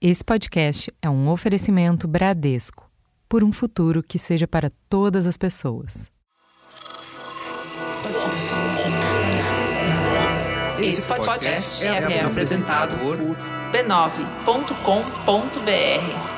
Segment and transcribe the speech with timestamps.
[0.00, 2.88] Esse podcast é um oferecimento Bradesco
[3.28, 6.08] por um futuro que seja para todas as pessoas.
[10.80, 13.16] Esse podcast é, é apresentado por
[13.72, 16.37] b9.com.br.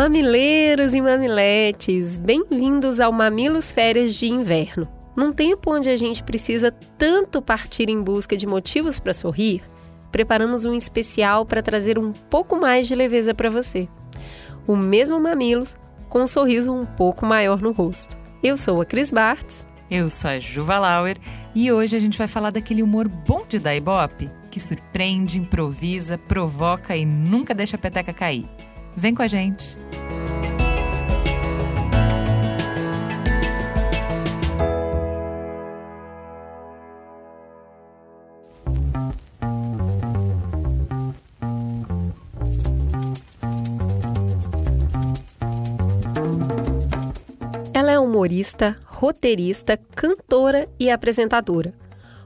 [0.00, 4.88] Mamileiros e mamiletes, bem-vindos ao Mamilos Férias de Inverno.
[5.14, 9.62] Num tempo onde a gente precisa tanto partir em busca de motivos para sorrir,
[10.10, 13.86] preparamos um especial para trazer um pouco mais de leveza para você.
[14.66, 15.76] O mesmo Mamilos
[16.08, 18.16] com um sorriso um pouco maior no rosto.
[18.42, 19.66] Eu sou a Cris Bartz.
[19.90, 21.18] Eu sou a Juva Lauer
[21.54, 26.16] e hoje a gente vai falar daquele humor bom de da Ibope, que surpreende, improvisa,
[26.16, 28.46] provoca e nunca deixa a peteca cair.
[28.96, 29.76] Vem com a gente!
[47.72, 51.72] Ela é humorista, roteirista, cantora e apresentadora.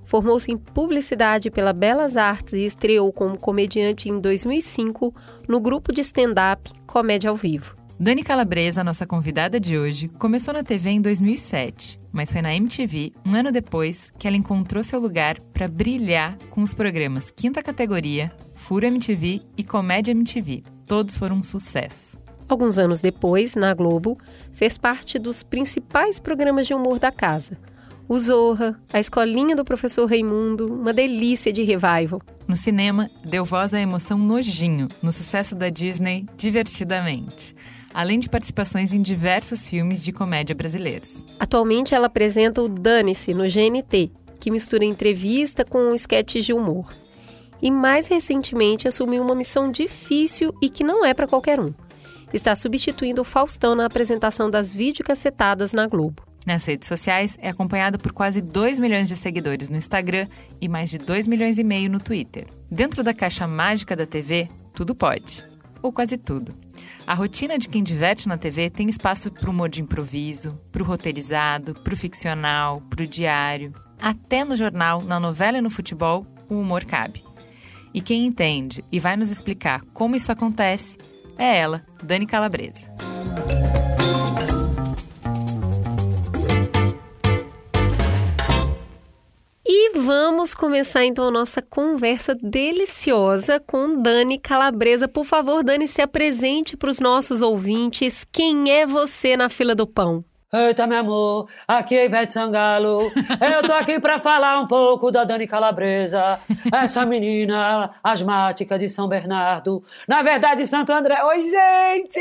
[0.04, 5.14] Formou-se em publicidade pela Belas Artes e estreou como comediante em 2005
[5.48, 7.74] no grupo de stand-up Comédia ao Vivo.
[7.98, 13.12] Dani Calabresa, nossa convidada de hoje, começou na TV em 2007, mas foi na MTV,
[13.24, 18.32] um ano depois, que ela encontrou seu lugar para brilhar com os programas Quinta Categoria,
[18.56, 20.64] Furo MTV e Comédia MTV.
[20.86, 22.18] Todos foram um sucesso.
[22.48, 24.18] Alguns anos depois, na Globo,
[24.52, 27.56] fez parte dos principais programas de humor da casa–
[28.08, 32.20] o Zorra, A Escolinha do Professor Raimundo, uma delícia de revival.
[32.46, 37.54] No cinema, deu voz à emoção nojinho, no sucesso da Disney Divertidamente,
[37.92, 41.24] além de participações em diversos filmes de comédia brasileiros.
[41.38, 46.92] Atualmente ela apresenta o Dane-se no GNT, que mistura entrevista com esquetes de humor.
[47.62, 51.72] E mais recentemente assumiu uma missão difícil e que não é para qualquer um.
[52.30, 56.33] Está substituindo o Faustão na apresentação das videocassetadas na Globo.
[56.44, 60.28] Nas redes sociais, é acompanhado por quase 2 milhões de seguidores no Instagram
[60.60, 62.46] e mais de 2 milhões e meio no Twitter.
[62.70, 65.44] Dentro da caixa mágica da TV, tudo pode.
[65.82, 66.54] Ou quase tudo.
[67.06, 70.82] A rotina de quem diverte na TV tem espaço para o humor de improviso, para
[70.82, 73.72] o roteirizado, para o ficcional, para o diário.
[74.00, 77.24] Até no jornal, na novela e no futebol, o humor cabe.
[77.92, 80.98] E quem entende e vai nos explicar como isso acontece
[81.38, 83.13] é ela, Dani Calabresa.
[89.94, 95.06] Vamos começar então a nossa conversa deliciosa com Dani Calabresa.
[95.06, 98.26] Por favor, Dani, se apresente para os nossos ouvintes.
[98.30, 100.24] Quem é você na fila do pão?
[100.56, 103.10] Eita, meu amor, aqui é Ivete Sangalo.
[103.40, 106.38] Eu tô aqui pra falar um pouco da Dani Calabresa,
[106.72, 109.82] essa menina asmática de São Bernardo.
[110.06, 111.20] Na verdade, Santo André.
[111.24, 112.20] Oi, gente!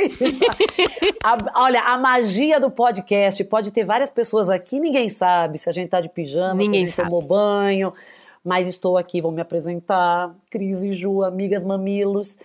[1.24, 5.72] a, olha, a magia do podcast pode ter várias pessoas aqui, ninguém sabe se a
[5.72, 7.10] gente tá de pijama, ninguém se a gente sabe.
[7.10, 7.94] tomou banho.
[8.44, 10.36] Mas estou aqui, vou me apresentar.
[10.50, 12.38] Cris e Ju, amigas mamilos.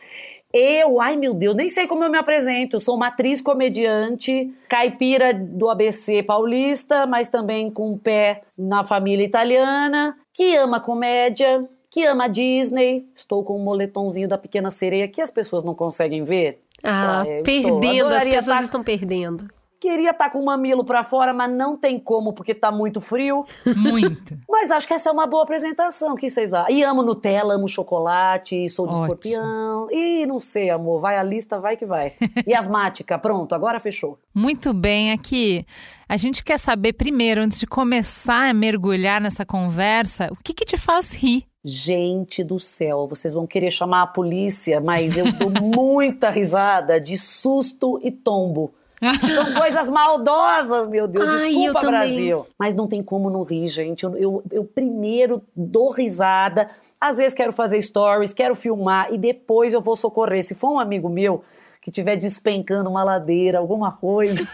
[0.52, 2.80] Eu, ai meu Deus, nem sei como eu me apresento.
[2.80, 9.24] Sou uma atriz comediante, caipira do ABC paulista, mas também com um pé na família
[9.24, 13.06] italiana, que ama comédia, que ama Disney.
[13.14, 16.62] Estou com um moletomzinho da Pequena Sereia que as pessoas não conseguem ver.
[16.82, 18.64] Ah, ah perdendo, as pessoas estar...
[18.64, 19.57] estão perdendo.
[19.80, 23.00] Queria estar tá com o mamilo para fora, mas não tem como porque tá muito
[23.00, 23.44] frio.
[23.76, 24.36] Muito.
[24.48, 26.74] mas acho que essa é uma boa apresentação, o que vocês acham?
[26.74, 29.04] E amo Nutella, amo chocolate, sou de Ótimo.
[29.06, 29.88] escorpião.
[29.90, 32.12] E não sei, amor, vai a lista, vai que vai.
[32.46, 34.18] E asmática, pronto, agora fechou.
[34.34, 35.64] Muito bem, aqui.
[36.08, 40.64] A gente quer saber primeiro, antes de começar a mergulhar nessa conversa, o que que
[40.64, 41.44] te faz rir?
[41.64, 47.18] Gente do céu, vocês vão querer chamar a polícia, mas eu dou muita risada de
[47.18, 48.72] susto e tombo.
[49.34, 51.26] São coisas maldosas, meu Deus.
[51.26, 52.46] Ai, Desculpa, Brasil.
[52.58, 54.04] Mas não tem como não rir, gente.
[54.04, 56.70] Eu, eu, eu primeiro dou risada.
[57.00, 60.44] Às vezes quero fazer stories, quero filmar e depois eu vou socorrer.
[60.44, 61.44] Se for um amigo meu
[61.88, 64.46] que estiver despencando uma ladeira, alguma coisa.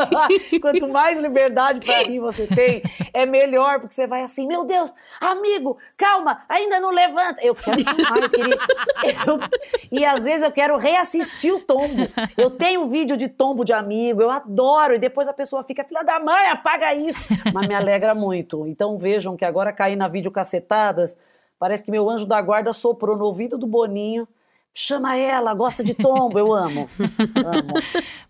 [0.60, 2.82] Quanto mais liberdade para rir você tem,
[3.12, 7.42] é melhor, porque você vai assim, meu Deus, amigo, calma, ainda não levanta.
[7.42, 8.58] Eu quero filmar, eu queria.
[9.26, 9.38] Eu...
[9.92, 12.08] E às vezes eu quero reassistir o tombo.
[12.36, 16.02] Eu tenho vídeo de tombo de amigo, eu adoro, e depois a pessoa fica, filha
[16.02, 17.22] da mãe, apaga isso.
[17.52, 18.66] Mas me alegra muito.
[18.66, 21.16] Então vejam que agora caí na vídeo cacetadas,
[21.58, 24.26] parece que meu anjo da guarda soprou no ouvido do Boninho
[24.78, 26.88] chama ela, gosta de tombo, eu amo.
[27.34, 27.74] amo.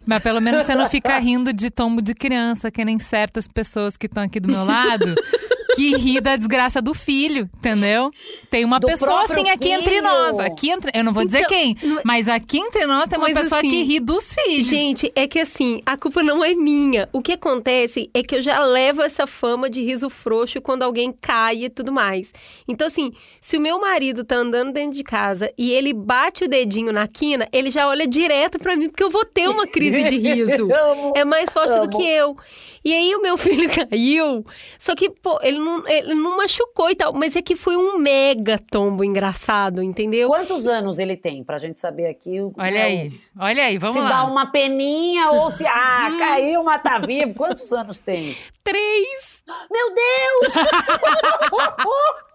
[0.06, 3.96] Mas pelo menos você não fica rindo de tombo de criança, que nem certas pessoas
[3.96, 5.14] que estão aqui do meu lado.
[5.74, 8.10] que ri da desgraça do filho, entendeu?
[8.50, 9.80] Tem uma Do pessoa assim aqui filho.
[9.80, 10.38] entre nós.
[10.38, 13.28] Aqui entre, eu não vou dizer Então, quem, não- mas aqui entre nós tem uma
[13.28, 14.66] Mas pessoa assim, que ri dos filhos.
[14.66, 17.08] Gente, é que assim, a culpa não é minha.
[17.12, 21.12] O que acontece é que eu já levo essa fama de riso frouxo quando alguém
[21.20, 22.32] cai e tudo mais.
[22.66, 26.48] Então, assim, se o meu marido tá andando dentro de casa e ele bate o
[26.48, 30.04] dedinho na quina, ele já olha direto pra mim, porque eu vou ter uma crise
[30.04, 30.68] de riso.
[30.72, 31.12] Amo.
[31.16, 32.36] É mais forte do que eu.
[32.84, 34.46] E aí o meu filho caiu,
[34.78, 37.98] só que, pô, ele não, ele não machucou e tal, mas é que foi um
[37.98, 40.28] mega tombo engraçado, entendeu?
[40.28, 42.40] Quantos anos ele tem, pra gente saber aqui?
[42.40, 44.08] o- Olha né, aí, olha aí, vamos se lá.
[44.08, 47.34] dá uma peninha ou se, ah, caiu, mas tá vivo.
[47.34, 48.36] Quantos anos tem?
[48.64, 49.42] Três!
[49.70, 50.54] Meu Deus!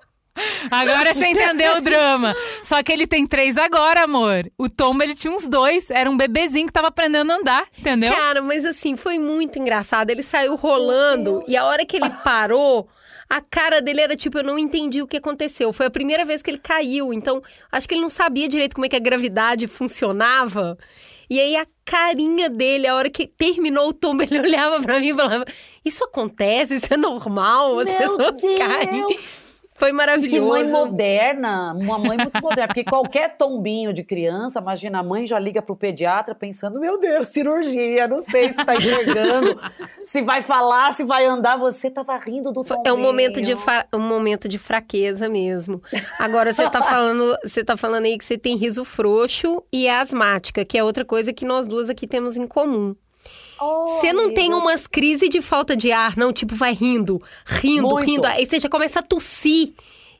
[0.71, 2.33] Agora você entendeu o drama.
[2.63, 4.49] Só que ele tem três agora, amor.
[4.57, 5.91] O Tombo, ele tinha uns dois.
[5.91, 8.11] Era um bebezinho que tava aprendendo a andar, entendeu?
[8.15, 10.09] Cara, mas assim, foi muito engraçado.
[10.09, 12.89] Ele saiu rolando e a hora que ele parou,
[13.29, 15.73] a cara dele era tipo, eu não entendi o que aconteceu.
[15.73, 17.41] Foi a primeira vez que ele caiu, então
[17.71, 20.77] acho que ele não sabia direito como é que a gravidade funcionava.
[21.29, 25.09] E aí a carinha dele, a hora que terminou o tombo, ele olhava pra mim
[25.09, 25.45] e falava:
[25.83, 28.57] Isso acontece, isso é normal, as Meu pessoas Deus!
[28.57, 29.19] caem.
[29.83, 30.71] Foi Que mãe maravilhoso.
[30.71, 32.67] moderna, uma mãe muito moderna.
[32.67, 37.27] Porque qualquer tombinho de criança, imagina, a mãe já liga pro pediatra pensando: meu Deus,
[37.27, 39.59] cirurgia, não sei se tá enxergando,
[40.05, 41.57] se vai falar, se vai andar.
[41.57, 42.87] Você tava rindo do tombinho.
[42.87, 43.53] É um momento de
[43.93, 45.81] um momento de fraqueza mesmo.
[46.17, 49.99] Agora você tá falando, você tá falando aí que você tem riso frouxo e é
[49.99, 52.95] asmática, que é outra coisa que nós duas aqui temos em comum.
[53.87, 56.33] Você não tem umas crises de falta de ar, não?
[56.33, 58.05] Tipo, vai rindo, rindo, Muito.
[58.05, 58.27] rindo.
[58.27, 59.73] Aí você já começa a tossir.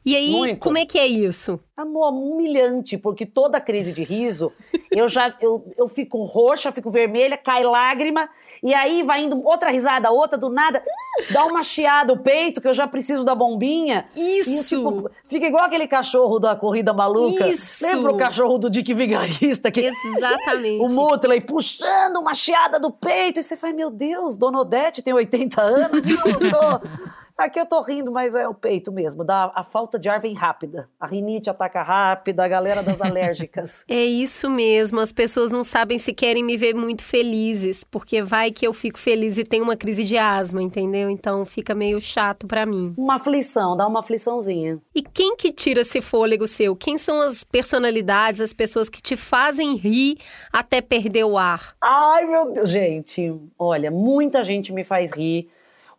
[0.06, 0.60] E aí, Muito.
[0.60, 1.60] como é que é isso?
[1.76, 4.52] Amor, humilhante, porque toda crise de riso,
[4.92, 8.30] eu já eu, eu fico roxa, fico vermelha, cai lágrima,
[8.62, 10.84] e aí vai indo outra risada, outra do nada,
[11.32, 14.06] dá uma chiada o peito, que eu já preciso da bombinha.
[14.16, 14.50] Isso!
[14.50, 17.48] E, tipo, fica igual aquele cachorro da corrida maluca.
[17.48, 17.86] Isso!
[17.86, 19.72] Lembra o cachorro do Dick Vigarista?
[19.72, 20.80] Que Exatamente.
[20.84, 25.14] o Mutley puxando uma chiada do peito, e você fala, meu Deus, Dona Odete tem
[25.14, 26.04] 80 anos?
[26.04, 27.14] Não, eu tô...
[27.38, 29.24] Aqui eu tô rindo, mas é o peito mesmo.
[29.24, 30.88] Dá, a falta de ar vem rápida.
[31.00, 33.84] A rinite ataca rápida, a galera das alérgicas.
[33.88, 38.52] É isso mesmo, as pessoas não sabem se querem me ver muito felizes, porque vai
[38.52, 41.10] que eu fico feliz e tenho uma crise de asma, entendeu?
[41.10, 42.94] Então fica meio chato pra mim.
[42.98, 44.80] Uma aflição, dá uma afliçãozinha.
[44.94, 46.76] E quem que tira esse fôlego seu?
[46.76, 50.18] Quem são as personalidades, as pessoas que te fazem rir
[50.52, 51.76] até perder o ar?
[51.82, 52.70] Ai, meu Deus.
[52.70, 55.50] Gente, olha, muita gente me faz rir.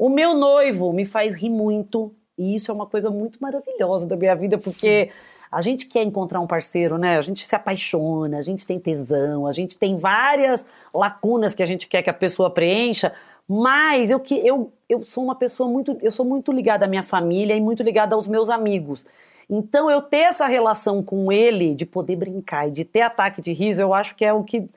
[0.05, 2.15] O meu noivo me faz rir muito.
[2.37, 5.11] E isso é uma coisa muito maravilhosa da minha vida, porque
[5.51, 7.17] a gente quer encontrar um parceiro, né?
[7.17, 11.67] A gente se apaixona, a gente tem tesão, a gente tem várias lacunas que a
[11.67, 13.15] gente quer que a pessoa preencha.
[13.49, 17.03] Mas eu que eu, eu sou uma pessoa muito, eu sou muito ligada à minha
[17.03, 19.07] família e muito ligada aos meus amigos.
[19.49, 23.55] Então eu ter essa relação com ele, de poder brincar e de ter ataque de
[23.55, 24.69] riso, eu acho que é o que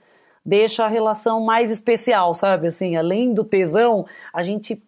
[0.46, 2.68] deixa a relação mais especial, sabe?
[2.68, 4.82] Assim, além do tesão, a gente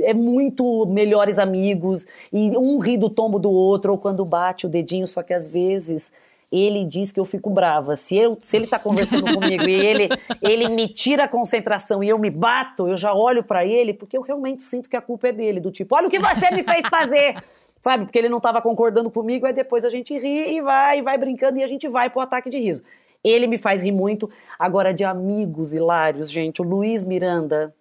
[0.00, 4.68] é muito melhores amigos e um ri do tombo do outro ou quando bate o
[4.68, 6.12] dedinho, só que às vezes
[6.50, 7.94] ele diz que eu fico brava.
[7.94, 10.08] Se, eu, se ele tá conversando comigo e ele,
[10.42, 14.16] ele me tira a concentração e eu me bato, eu já olho pra ele porque
[14.16, 16.62] eu realmente sinto que a culpa é dele, do tipo, olha o que você me
[16.62, 17.36] fez fazer.
[17.82, 21.02] Sabe, porque ele não estava concordando comigo, aí depois a gente ri e vai, e
[21.02, 22.82] vai brincando e a gente vai pro ataque de riso.
[23.24, 24.28] Ele me faz rir muito.
[24.58, 27.74] Agora, de amigos hilários, gente, o Luiz Miranda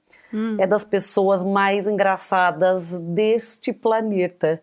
[0.60, 4.62] é das pessoas mais engraçadas deste planeta.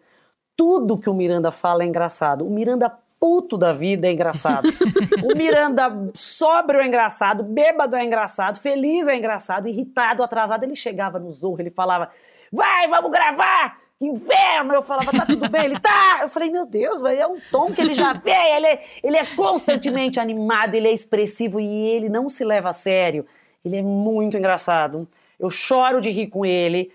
[0.56, 2.46] Tudo que o Miranda fala é engraçado.
[2.46, 4.68] O Miranda puto da vida é engraçado.
[5.24, 10.64] o Miranda sóbrio é engraçado, bêbado é engraçado, feliz é engraçado, irritado, atrasado.
[10.64, 12.10] Ele chegava no Zorro, ele falava:
[12.52, 13.78] vai, vamos gravar!
[13.98, 14.74] Inverno!
[14.74, 15.64] Eu falava, tá tudo bem?
[15.64, 16.18] Ele tá!
[16.20, 19.16] Eu falei, meu Deus, mas é um tom que ele já vê, ele é, ele
[19.16, 23.24] é constantemente animado, ele é expressivo e ele não se leva a sério.
[23.64, 25.08] Ele é muito engraçado.
[25.38, 26.92] Eu choro de rir com ele.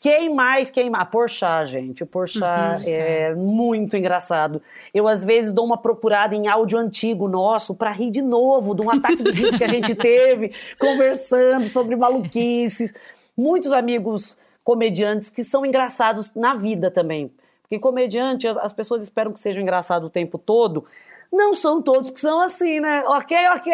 [0.00, 0.70] Quem mais?
[0.70, 1.08] Quem mais?
[1.08, 2.04] Porchat, gente.
[2.04, 4.62] O Porchat uhum, é muito engraçado.
[4.94, 8.82] Eu, às vezes, dou uma procurada em áudio antigo nosso para rir de novo de
[8.82, 12.94] um ataque de riso que a gente teve, conversando sobre maluquices.
[13.36, 17.32] Muitos amigos comediantes que são engraçados na vida também.
[17.62, 20.84] Porque comediante, as pessoas esperam que seja engraçado o tempo todo.
[21.32, 23.04] Não são todos que são assim, né?
[23.06, 23.72] Ok, ok,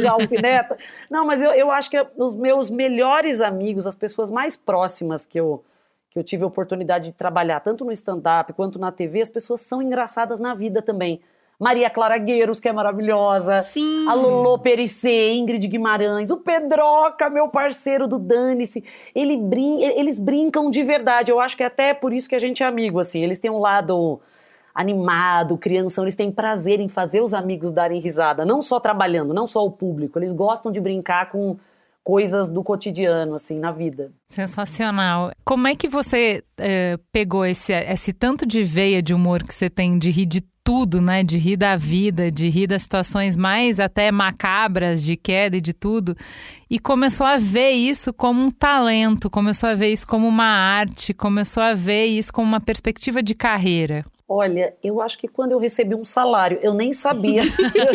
[0.00, 0.76] já alfineta.
[1.10, 5.38] Não, mas eu, eu acho que os meus melhores amigos, as pessoas mais próximas que
[5.38, 5.62] eu,
[6.10, 9.60] que eu tive a oportunidade de trabalhar, tanto no stand-up quanto na TV, as pessoas
[9.60, 11.20] são engraçadas na vida também.
[11.58, 13.64] Maria Clara Gueiros, que é maravilhosa.
[13.64, 14.08] Sim.
[14.08, 18.84] A Lolo Perissé, Ingrid Guimarães, o Pedroca, meu parceiro do Dane-se.
[19.12, 21.32] Ele brin eles brincam de verdade.
[21.32, 23.24] Eu acho que é até por isso que a gente é amigo, assim.
[23.24, 24.20] Eles têm um lado
[24.74, 29.46] animado, criança, eles têm prazer em fazer os amigos darem risada, não só trabalhando, não
[29.46, 31.56] só o público, eles gostam de brincar com
[32.08, 34.10] coisas do cotidiano, assim, na vida.
[34.28, 35.30] Sensacional.
[35.44, 39.68] Como é que você é, pegou esse, esse tanto de veia de humor que você
[39.68, 41.22] tem de rir de tudo, né?
[41.22, 45.74] De rir da vida, de rir das situações mais até macabras, de queda e de
[45.74, 46.16] tudo.
[46.70, 51.12] E começou a ver isso como um talento, começou a ver isso como uma arte,
[51.12, 54.02] começou a ver isso como uma perspectiva de carreira.
[54.30, 57.42] Olha, eu acho que quando eu recebi um salário, eu nem sabia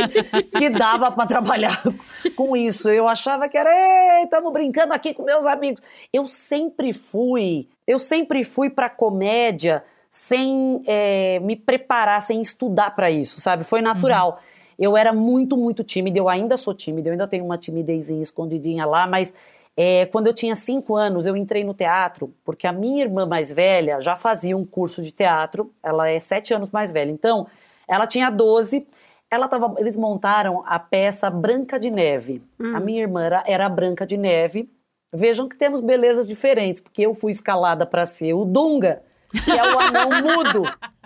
[0.58, 1.80] que dava para trabalhar
[2.36, 2.90] com isso.
[2.90, 5.84] Eu achava que era, estamos brincando aqui com meus amigos.
[6.12, 13.12] Eu sempre fui, eu sempre fui para comédia sem é, me preparar, sem estudar para
[13.12, 13.64] isso, sabe?
[13.64, 14.32] Foi natural.
[14.32, 14.54] Uhum.
[14.80, 16.18] Eu era muito, muito tímida.
[16.18, 17.10] Eu ainda sou tímida.
[17.10, 19.36] Eu ainda tenho uma timidezinha escondidinha lá, mas
[19.76, 23.52] é, quando eu tinha cinco anos, eu entrei no teatro, porque a minha irmã mais
[23.52, 27.12] velha já fazia um curso de teatro, ela é sete anos mais velha.
[27.12, 27.48] Então,
[27.88, 28.88] ela tinha 12,
[29.30, 32.42] ela tava, eles montaram a peça Branca de Neve.
[32.60, 32.76] Hum.
[32.76, 34.70] A minha irmã era, era Branca de Neve.
[35.12, 39.02] Vejam que temos belezas diferentes, porque eu fui escalada para ser o Dunga,
[39.44, 40.64] que é o anão mudo.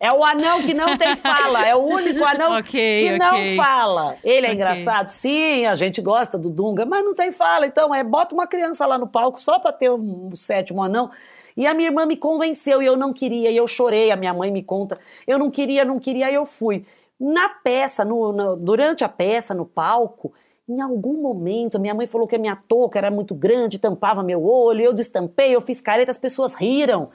[0.00, 3.18] É o anão que não tem fala, é o único anão okay, que okay.
[3.18, 4.16] não fala.
[4.24, 4.54] Ele é okay.
[4.54, 5.10] engraçado?
[5.10, 7.66] Sim, a gente gosta do Dunga, mas não tem fala.
[7.66, 11.10] Então, é bota uma criança lá no palco só para ter um, um sétimo anão.
[11.54, 14.32] E a minha irmã me convenceu e eu não queria, e eu chorei, a minha
[14.32, 14.98] mãe me conta.
[15.26, 16.86] Eu não queria, não queria, e eu fui.
[17.20, 20.32] Na peça, no, no, durante a peça, no palco,
[20.66, 24.42] em algum momento, minha mãe falou que a minha touca era muito grande, tampava meu
[24.42, 27.10] olho, eu destampei, eu fiz careta, as pessoas riram.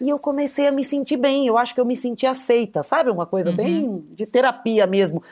[0.00, 3.10] E eu comecei a me sentir bem, eu acho que eu me senti aceita, sabe?
[3.10, 3.56] Uma coisa uhum.
[3.56, 5.22] bem de terapia mesmo.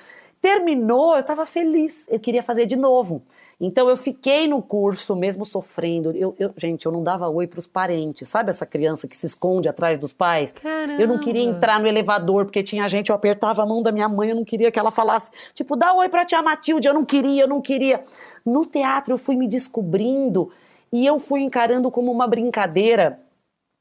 [0.40, 3.22] Terminou, eu estava feliz, eu queria fazer de novo.
[3.60, 6.10] Então eu fiquei no curso, mesmo sofrendo.
[6.16, 9.24] Eu, eu gente, eu não dava oi para os parentes, sabe essa criança que se
[9.24, 10.50] esconde atrás dos pais?
[10.50, 11.00] Caramba.
[11.00, 14.08] Eu não queria entrar no elevador porque tinha gente, eu apertava a mão da minha
[14.08, 17.04] mãe, eu não queria que ela falasse, tipo, dá oi para tia Matilde, eu não
[17.04, 18.02] queria, eu não queria.
[18.44, 20.50] No teatro eu fui me descobrindo
[20.92, 23.20] e eu fui encarando como uma brincadeira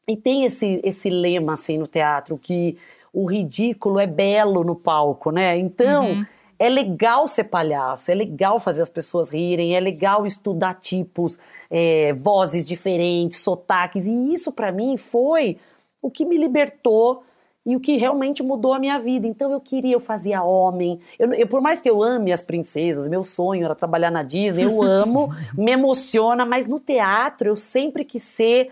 [0.08, 2.78] e tem esse, esse lema, assim, no teatro, que
[3.14, 5.58] o ridículo é belo no palco, né?
[5.58, 6.26] Então, uhum.
[6.58, 11.38] é legal ser palhaço, é legal fazer as pessoas rirem, é legal estudar tipos,
[11.70, 14.06] é, vozes diferentes, sotaques.
[14.06, 15.58] E isso, para mim, foi
[16.02, 17.24] o que me libertou
[17.66, 19.28] e o que realmente mudou a minha vida.
[19.28, 21.00] Então eu queria, eu fazia homem.
[21.20, 24.64] Eu, eu, por mais que eu ame as princesas, meu sonho era trabalhar na Disney,
[24.64, 28.72] eu amo, me emociona, mas no teatro eu sempre quis ser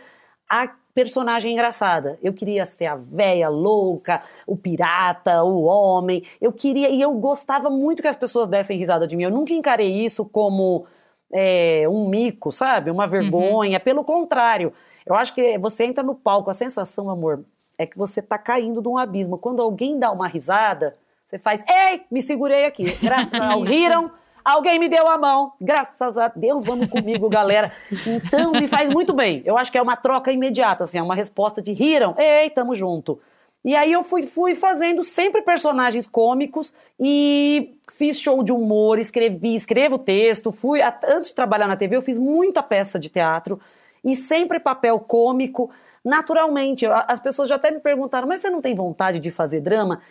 [0.50, 0.68] a
[1.00, 2.20] personagem engraçada.
[2.22, 6.24] Eu queria ser a véia louca, o pirata, o homem.
[6.41, 9.24] Eu queria, e eu gostava muito que as pessoas dessem risada de mim.
[9.24, 10.86] Eu nunca encarei isso como
[11.34, 12.91] é, um mico, sabe?
[12.91, 13.77] Uma vergonha.
[13.77, 13.84] Uhum.
[13.84, 14.74] Pelo contrário,
[15.06, 17.46] eu acho que você entra no palco, a sensação, amor,
[17.77, 19.38] é que você tá caindo de um abismo.
[19.38, 22.94] Quando alguém dá uma risada, você faz, ei, me segurei aqui.
[23.01, 24.12] Graças ao riram
[24.50, 25.53] Alguém me deu a mão.
[25.62, 27.72] Graças a Deus, vamos comigo, galera.
[28.08, 29.44] Então, me faz muito bem.
[29.46, 32.15] Eu acho que é uma troca imediata, assim, é uma resposta de riram.
[32.18, 33.20] Ei, tamo junto.
[33.63, 39.53] E aí eu fui, fui fazendo sempre personagens cômicos e fiz show de humor, escrevi,
[39.53, 43.60] escrevo texto, fui antes de trabalhar na TV eu fiz muita peça de teatro
[44.03, 45.70] e sempre papel cômico,
[46.03, 46.86] naturalmente.
[46.86, 50.01] As pessoas já até me perguntaram: "Mas você não tem vontade de fazer drama?"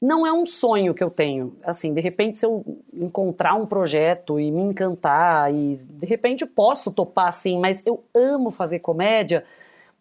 [0.00, 1.56] Não é um sonho que eu tenho.
[1.62, 2.64] Assim, de repente, se eu
[2.94, 8.04] encontrar um projeto e me encantar, e de repente eu posso topar assim, mas eu
[8.14, 9.44] amo fazer comédia.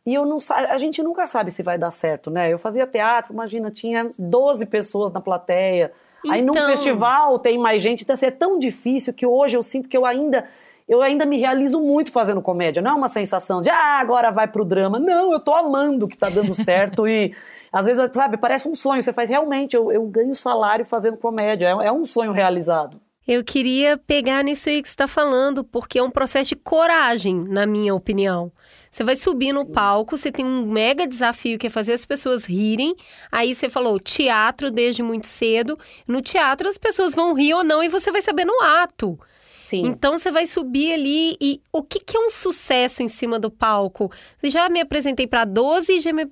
[0.06, 2.51] E eu não a gente nunca sabe se vai dar certo, né?
[2.51, 5.92] Eu fazia teatro, imagina, tinha 12 pessoas na plateia.
[6.20, 6.32] Então...
[6.32, 9.63] Aí num então festival tem mais gente, então assim, é tão difícil que hoje eu
[9.63, 10.48] sinto que eu ainda
[10.88, 12.82] eu ainda me realizo muito fazendo comédia.
[12.82, 15.00] Não é uma sensação de, ah, agora vai pro drama.
[15.00, 17.36] Não, eu tô amando que tá dando certo e
[17.72, 19.01] às vezes, sabe, parece um sonho.
[19.01, 21.67] Você faz realmente, eu, eu ganho salário fazendo comédia.
[21.67, 23.01] É, é um sonho realizado.
[23.27, 27.36] Eu queria pegar nisso aí que você está falando, porque é um processo de coragem,
[27.36, 28.50] na minha opinião.
[28.89, 29.74] Você vai subir no Sim.
[29.74, 32.96] palco, você tem um mega desafio que é fazer as pessoas rirem.
[33.29, 35.77] Aí você falou teatro desde muito cedo.
[36.08, 39.20] No teatro as pessoas vão rir ou não e você vai saber no ato.
[39.68, 39.86] Sim.
[39.86, 43.52] Então você vai subir ali e o que, que é um sucesso em cima do
[43.52, 44.10] palco?
[44.42, 46.24] Já me apresentei para 12 e já me,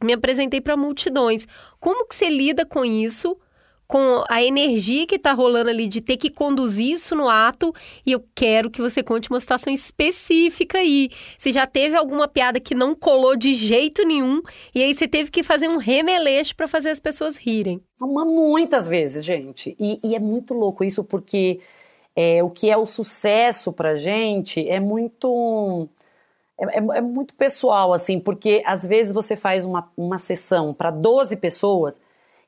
[0.00, 1.44] me apresentei para multidões.
[1.80, 3.36] Como que você lida com isso?
[3.88, 7.74] com a energia que tá rolando ali de ter que conduzir isso no ato.
[8.04, 11.08] E eu quero que você conte uma situação específica aí.
[11.38, 14.42] Se já teve alguma piada que não colou de jeito nenhum,
[14.74, 17.80] e aí você teve que fazer um remeleixo para fazer as pessoas rirem.
[17.98, 19.74] Muitas vezes, gente.
[19.80, 21.58] E, e é muito louco isso, porque
[22.20, 25.88] é, o que é o sucesso pra gente é muito.
[26.58, 30.90] É, é, é, muito pessoal, assim, porque às vezes você faz uma, uma sessão para
[30.90, 32.00] 12 pessoas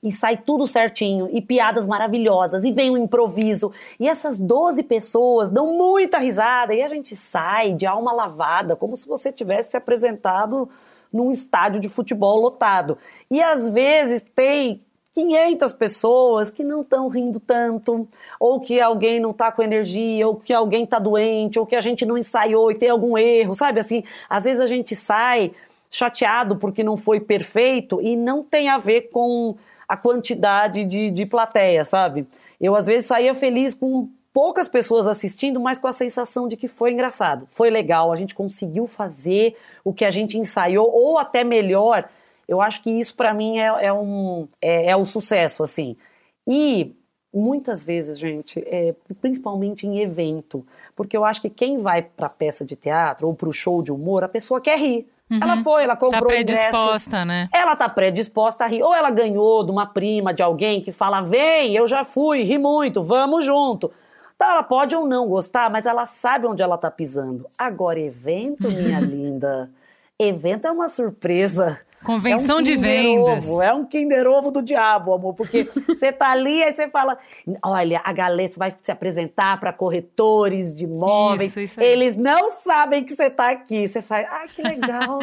[0.02, 5.50] e sai tudo certinho, e piadas maravilhosas, e vem um improviso, e essas 12 pessoas
[5.50, 9.76] dão muita risada, e a gente sai de alma lavada, como se você tivesse se
[9.76, 10.68] apresentado
[11.12, 12.96] num estádio de futebol lotado.
[13.30, 14.80] E às vezes tem
[15.12, 20.36] 500 pessoas que não estão rindo tanto, ou que alguém não está com energia, ou
[20.36, 23.80] que alguém está doente, ou que a gente não ensaiou e tem algum erro, sabe
[23.80, 24.04] assim?
[24.28, 25.52] Às vezes a gente sai
[25.90, 29.56] chateado porque não foi perfeito e não tem a ver com
[29.88, 32.26] a quantidade de, de plateia, sabe?
[32.60, 36.68] Eu às vezes saía feliz com poucas pessoas assistindo, mas com a sensação de que
[36.68, 41.42] foi engraçado, foi legal, a gente conseguiu fazer o que a gente ensaiou, ou até
[41.42, 42.08] melhor.
[42.50, 45.96] Eu acho que isso para mim é, é um é, é, o sucesso, assim.
[46.44, 46.92] E
[47.32, 50.66] muitas vezes, gente, é, principalmente em evento,
[50.96, 53.92] porque eu acho que quem vai para peça de teatro ou para o show de
[53.92, 55.08] humor, a pessoa quer rir.
[55.30, 55.38] Uhum.
[55.40, 57.24] Ela foi, ela comprou tá predisposta, ingresso.
[57.24, 57.48] né?
[57.54, 58.82] Ela tá predisposta a rir.
[58.82, 62.58] Ou ela ganhou de uma prima, de alguém que fala: vem, eu já fui, ri
[62.58, 63.92] muito, vamos junto.
[64.36, 67.46] Tá, ela pode ou não gostar, mas ela sabe onde ela tá pisando.
[67.56, 69.70] Agora, evento, minha linda.
[70.18, 71.80] Evento é uma surpresa.
[72.02, 73.44] Convenção é um de vendas.
[73.44, 75.34] Ovo, é um Kinder Ovo do diabo, amor.
[75.34, 77.18] Porque você tá ali e você fala:
[77.62, 81.50] olha, a galera vai se apresentar para corretores de imóveis.
[81.50, 83.86] Isso, isso Eles não sabem que você tá aqui.
[83.86, 85.18] Você faz, ai, que legal.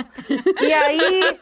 [0.61, 1.37] e aí,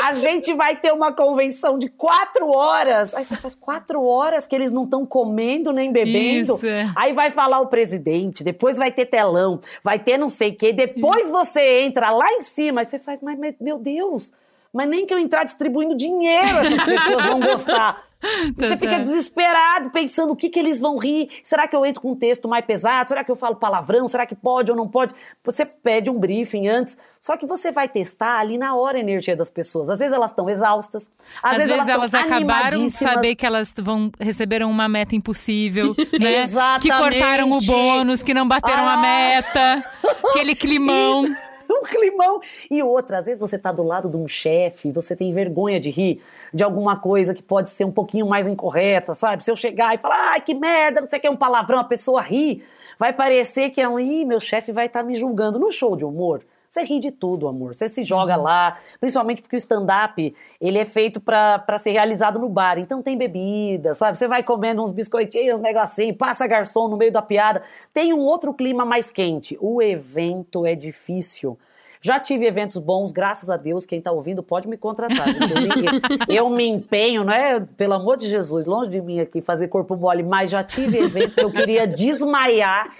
[0.00, 3.14] a gente vai ter uma convenção de quatro horas.
[3.14, 6.54] Aí você faz quatro horas que eles não estão comendo nem bebendo.
[6.54, 6.88] Isso, é.
[6.94, 10.72] Aí vai falar o presidente, depois vai ter telão, vai ter não sei o quê.
[10.72, 11.32] Depois isso.
[11.32, 12.82] você entra lá em cima.
[12.82, 14.32] Aí você faz, mas meu Deus
[14.72, 18.08] mas nem que eu entrar distribuindo dinheiro essas pessoas vão gostar.
[18.56, 21.28] Você fica desesperado, pensando o que, que eles vão rir.
[21.44, 23.08] Será que eu entro com um texto mais pesado?
[23.08, 24.08] Será que eu falo palavrão?
[24.08, 25.14] Será que pode ou não pode?
[25.44, 26.98] Você pede um briefing antes.
[27.20, 29.88] Só que você vai testar ali na hora a energia das pessoas.
[29.88, 31.10] Às vezes elas estão exaustas.
[31.40, 35.14] Às, às vezes, vezes, elas, elas acabaram de saber que elas vão receberam uma meta
[35.14, 36.42] impossível, né?
[36.42, 36.88] Exatamente.
[36.88, 38.94] Que cortaram o bônus, que não bateram ah.
[38.94, 39.84] a meta.
[40.30, 41.24] Aquele climão.
[41.74, 42.40] um climão.
[42.70, 45.90] E outra, às vezes você tá do lado de um chefe, você tem vergonha de
[45.90, 49.44] rir de alguma coisa que pode ser um pouquinho mais incorreta, sabe?
[49.44, 51.78] Se eu chegar e falar, ai, que merda, não sei o que é um palavrão,
[51.78, 52.62] a pessoa ri,
[52.98, 55.58] vai parecer que é um, ih, meu chefe vai estar tá me julgando.
[55.58, 57.74] No show de humor, você ri de tudo, amor.
[57.74, 58.44] Você se joga uhum.
[58.44, 62.78] lá, principalmente porque o stand-up, ele é feito para ser realizado no bar.
[62.78, 64.18] Então tem bebida, sabe?
[64.18, 67.62] Você vai comendo uns biscoitinhos, um negocinho, passa garçom no meio da piada.
[67.92, 69.56] Tem um outro clima mais quente.
[69.60, 71.58] O evento é difícil.
[72.00, 73.84] Já tive eventos bons, graças a Deus.
[73.84, 75.26] Quem está ouvindo pode me contratar.
[76.28, 77.60] eu me empenho, não é?
[77.60, 81.34] Pelo amor de Jesus, longe de mim aqui fazer corpo mole, mas já tive evento
[81.34, 82.94] que eu queria desmaiar.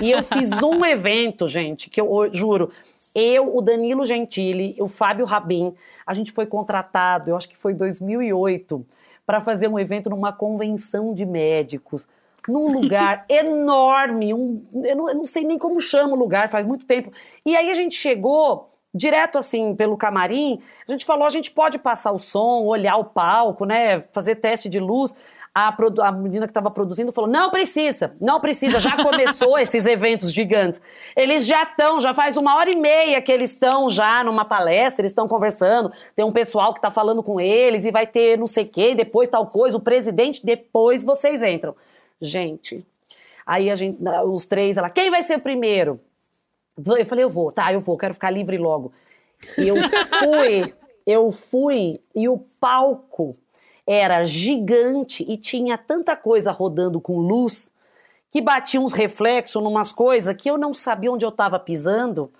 [0.00, 2.70] E eu fiz um evento, gente, que eu juro,
[3.18, 5.74] eu, o Danilo Gentili, o Fábio Rabin,
[6.06, 8.84] a gente foi contratado, eu acho que foi em 2008,
[9.26, 12.06] para fazer um evento numa convenção de médicos,
[12.46, 16.64] num lugar enorme, um, eu, não, eu não sei nem como chama o lugar, faz
[16.64, 17.10] muito tempo.
[17.44, 21.78] E aí a gente chegou direto assim pelo camarim, a gente falou, a gente pode
[21.78, 25.14] passar o som, olhar o palco, né, fazer teste de luz
[25.58, 25.74] a,
[26.08, 30.80] a menina que estava produzindo falou: não precisa, não precisa, já começou esses eventos gigantes.
[31.16, 35.02] Eles já estão, já faz uma hora e meia que eles estão já numa palestra,
[35.02, 38.46] eles estão conversando, tem um pessoal que está falando com eles e vai ter não
[38.46, 41.74] sei o quê, depois tal coisa, o presidente, depois vocês entram.
[42.20, 42.86] Gente,
[43.44, 46.00] aí a gente, os três, ela, quem vai ser o primeiro?
[46.76, 48.92] Eu falei, eu vou, tá, eu vou, quero ficar livre logo.
[49.56, 49.74] Eu
[50.20, 53.36] fui, eu fui, e o palco
[53.90, 57.72] era gigante e tinha tanta coisa rodando com luz
[58.30, 62.30] que batia uns reflexos numas coisas que eu não sabia onde eu estava pisando.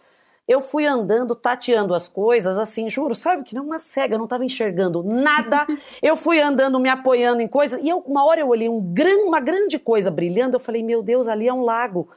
[0.46, 4.44] Eu fui andando, tateando as coisas, assim, juro, sabe que não uma cega, não estava
[4.44, 5.66] enxergando nada.
[6.02, 9.24] eu fui andando, me apoiando em coisas, e eu, uma hora eu olhei um gran,
[9.24, 12.10] uma grande coisa brilhando, eu falei, meu Deus, ali é um lago.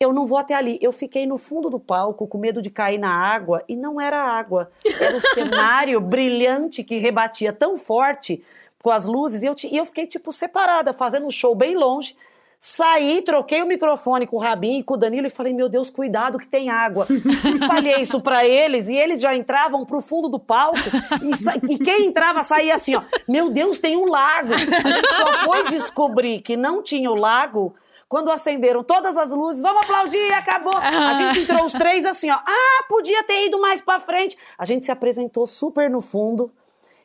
[0.00, 0.78] Eu não vou até ali.
[0.82, 4.18] Eu fiquei no fundo do palco com medo de cair na água, e não era
[4.18, 4.70] água.
[5.00, 8.42] Era o cenário brilhante que rebatia tão forte
[8.84, 12.14] com as luzes, e eu, e eu fiquei, tipo, separada, fazendo um show bem longe.
[12.60, 15.88] Saí, troquei o microfone com o Rabin e com o Danilo e falei: Meu Deus,
[15.88, 17.06] cuidado que tem água.
[17.50, 20.78] Espalhei isso para eles e eles já entravam pro fundo do palco
[21.22, 24.52] e, e, quem entrava saía assim: ó, Meu Deus, tem um lago.
[24.52, 27.74] A gente só foi descobrir que não tinha o lago
[28.06, 29.62] quando acenderam todas as luzes.
[29.62, 30.76] Vamos aplaudir, acabou.
[30.76, 34.36] A gente entrou os três assim: ó, Ah, podia ter ido mais para frente.
[34.58, 36.52] A gente se apresentou super no fundo.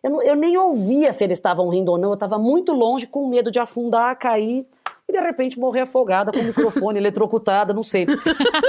[0.03, 3.05] Eu, não, eu nem ouvia se eles estavam rindo ou não, eu estava muito longe,
[3.05, 4.65] com medo de afundar, cair
[5.07, 8.05] e de repente morrer afogada com o microfone eletrocutada, não sei.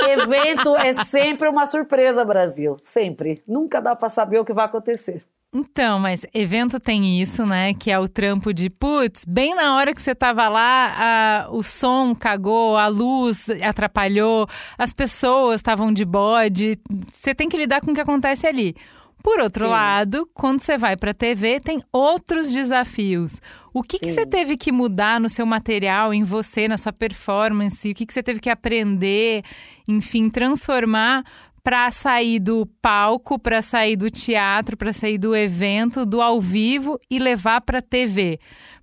[0.08, 2.76] Evento é sempre uma surpresa, Brasil.
[2.78, 3.42] Sempre.
[3.46, 5.22] Nunca dá para saber o que vai acontecer.
[5.52, 7.74] Então, mas evento tem isso, né?
[7.74, 11.60] Que é o trampo de putz, bem na hora que você tava lá, a, o
[11.60, 14.46] som cagou, a luz atrapalhou,
[14.78, 16.78] as pessoas estavam de bode.
[17.12, 18.76] Você tem que lidar com o que acontece ali.
[19.22, 19.70] Por outro Sim.
[19.70, 23.40] lado, quando você vai para a TV, tem outros desafios.
[23.72, 27.88] O que, que, você teve que mudar no seu material, em você, na sua performance?
[27.88, 29.44] O que, que você teve que aprender,
[29.86, 31.24] enfim, transformar
[31.62, 36.98] para sair do palco, para sair do teatro, para sair do evento, do ao vivo
[37.08, 38.40] e levar para a TV?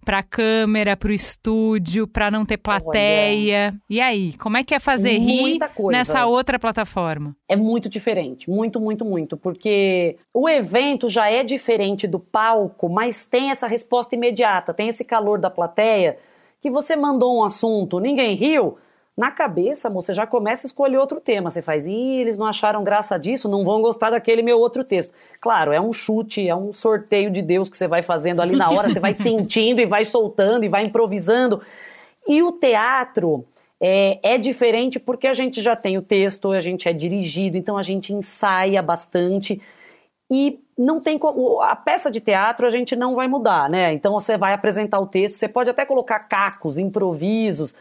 [0.08, 3.74] Para câmera, para o estúdio, para não ter plateia.
[3.74, 3.82] Olha.
[3.89, 5.91] E aí, como é que é fazer Muita rir coisa.
[5.91, 7.36] nessa outra plataforma?
[7.46, 13.26] É muito diferente, muito, muito, muito, porque o evento já é diferente do palco, mas
[13.26, 16.17] tem essa resposta imediata, tem esse calor da plateia
[16.62, 18.78] que você mandou um assunto, ninguém riu,
[19.17, 21.49] na cabeça, você já começa a escolher outro tema.
[21.49, 25.12] Você faz, ih, eles não acharam graça disso, não vão gostar daquele meu outro texto.
[25.41, 28.69] Claro, é um chute, é um sorteio de Deus que você vai fazendo ali na
[28.69, 31.60] hora, você vai sentindo e vai soltando e vai improvisando.
[32.27, 33.43] E o teatro
[33.82, 37.75] é, é diferente porque a gente já tem o texto, a gente é dirigido, então
[37.75, 39.60] a gente ensaia bastante.
[40.30, 41.60] E não tem como.
[41.62, 43.93] A peça de teatro a gente não vai mudar, né?
[43.93, 47.73] Então você vai apresentar o texto, você pode até colocar cacos, improvisos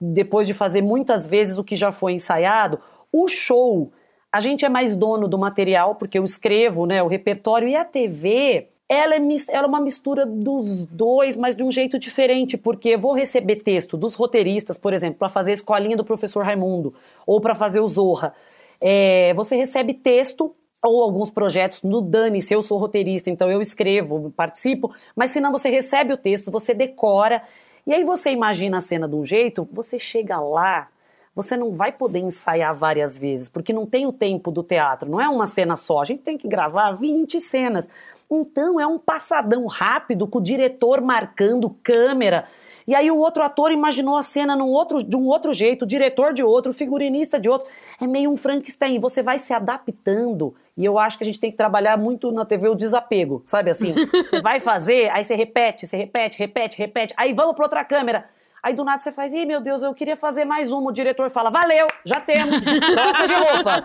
[0.00, 2.78] depois de fazer muitas vezes o que já foi ensaiado,
[3.12, 3.92] o show,
[4.32, 7.84] a gente é mais dono do material, porque eu escrevo, né, o repertório, e a
[7.84, 12.90] TV, ela é, ela é uma mistura dos dois, mas de um jeito diferente, porque
[12.90, 16.92] eu vou receber texto dos roteiristas, por exemplo, para fazer a escolinha do professor Raimundo,
[17.26, 18.34] ou para fazer o Zorra.
[18.80, 20.54] É, você recebe texto
[20.84, 25.40] ou alguns projetos no Dani, se eu sou roteirista, então eu escrevo, participo, mas se
[25.40, 27.42] não você recebe o texto, você decora
[27.86, 30.88] e aí você imagina a cena de um jeito, você chega lá,
[31.34, 35.20] você não vai poder ensaiar várias vezes, porque não tem o tempo do teatro, não
[35.20, 37.88] é uma cena só, a gente tem que gravar 20 cenas.
[38.30, 42.48] Então é um passadão rápido com o diretor marcando câmera.
[42.86, 45.86] E aí o outro ator imaginou a cena num outro, de um outro jeito, o
[45.86, 47.66] diretor de outro, o figurinista de outro.
[48.00, 48.98] É meio um Frankenstein.
[48.98, 50.54] Você vai se adaptando.
[50.76, 53.70] E eu acho que a gente tem que trabalhar muito na TV o desapego, sabe
[53.70, 53.94] assim?
[53.94, 57.14] Você vai fazer, aí você repete, você repete, repete, repete.
[57.16, 58.28] Aí vamos para outra câmera.
[58.64, 60.88] Aí do nada você faz, ih, meu Deus, eu queria fazer mais uma.
[60.88, 62.62] O diretor fala, valeu, já temos.
[62.62, 63.84] Troca de roupa.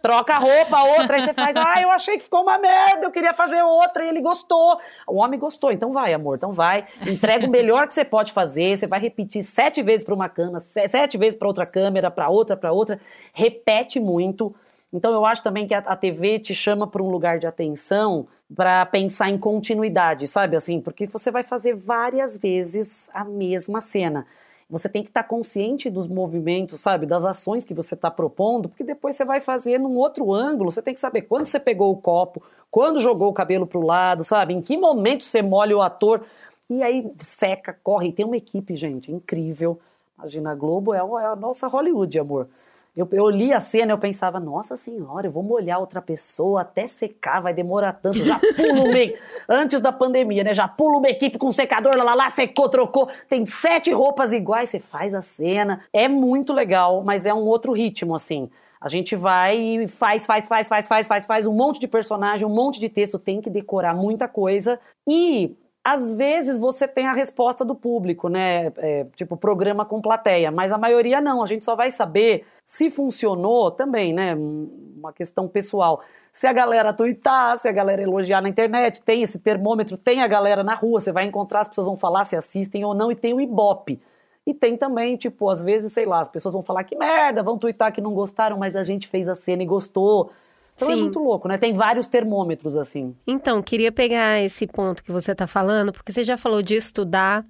[0.00, 1.16] Troca a roupa, outra.
[1.16, 4.04] Aí você faz, ah, eu achei que ficou uma merda, eu queria fazer outra.
[4.04, 4.78] E ele gostou.
[5.08, 6.84] O homem gostou, então vai, amor, então vai.
[7.04, 8.78] Entrega o melhor que você pode fazer.
[8.78, 12.56] Você vai repetir sete vezes para uma câmera, sete vezes para outra câmera, para outra,
[12.56, 13.00] para outra.
[13.32, 14.54] Repete muito.
[14.92, 18.26] Então eu acho também que a, a TV te chama para um lugar de atenção
[18.54, 20.80] para pensar em continuidade, sabe assim?
[20.80, 24.26] Porque você vai fazer várias vezes a mesma cena.
[24.68, 27.06] Você tem que estar tá consciente dos movimentos, sabe?
[27.06, 30.70] Das ações que você está propondo, porque depois você vai fazer num outro ângulo.
[30.70, 33.84] Você tem que saber quando você pegou o copo, quando jogou o cabelo para o
[33.84, 34.54] lado, sabe?
[34.54, 36.24] Em que momento você molha o ator.
[36.70, 38.12] E aí seca, corre.
[38.12, 39.78] Tem uma equipe, gente, incrível.
[40.18, 42.48] Imagina, a Globo é a nossa Hollywood, amor.
[42.94, 46.60] Eu, eu li a cena e eu pensava, nossa senhora, eu vou molhar outra pessoa
[46.60, 48.22] até secar, vai demorar tanto.
[48.22, 49.16] Já pulo meio.
[49.48, 50.52] Antes da pandemia, né?
[50.52, 53.08] Já pulo uma equipe com secador, lá, lá, lá, secou, trocou.
[53.30, 55.82] Tem sete roupas iguais, você faz a cena.
[55.90, 58.50] É muito legal, mas é um outro ritmo, assim.
[58.78, 62.46] A gente vai e faz, faz, faz, faz, faz, faz, faz um monte de personagem,
[62.46, 64.78] um monte de texto, tem que decorar muita coisa.
[65.08, 68.72] E às vezes você tem a resposta do público, né?
[68.76, 71.42] É, tipo, programa com plateia, mas a maioria não.
[71.42, 74.34] A gente só vai saber se funcionou também, né?
[74.34, 76.00] Uma questão pessoal.
[76.32, 80.28] Se a galera tuitar, se a galera elogiar na internet, tem esse termômetro, tem a
[80.28, 83.14] galera na rua, você vai encontrar, as pessoas vão falar se assistem ou não, e
[83.14, 84.00] tem o Ibope.
[84.46, 87.58] E tem também, tipo, às vezes, sei lá, as pessoas vão falar que merda, vão
[87.58, 90.30] tuitar que não gostaram, mas a gente fez a cena e gostou.
[90.74, 91.00] Então é Sim.
[91.00, 91.58] muito louco, né?
[91.58, 93.14] Tem vários termômetros assim.
[93.26, 97.44] Então, queria pegar esse ponto que você está falando, porque você já falou de estudar,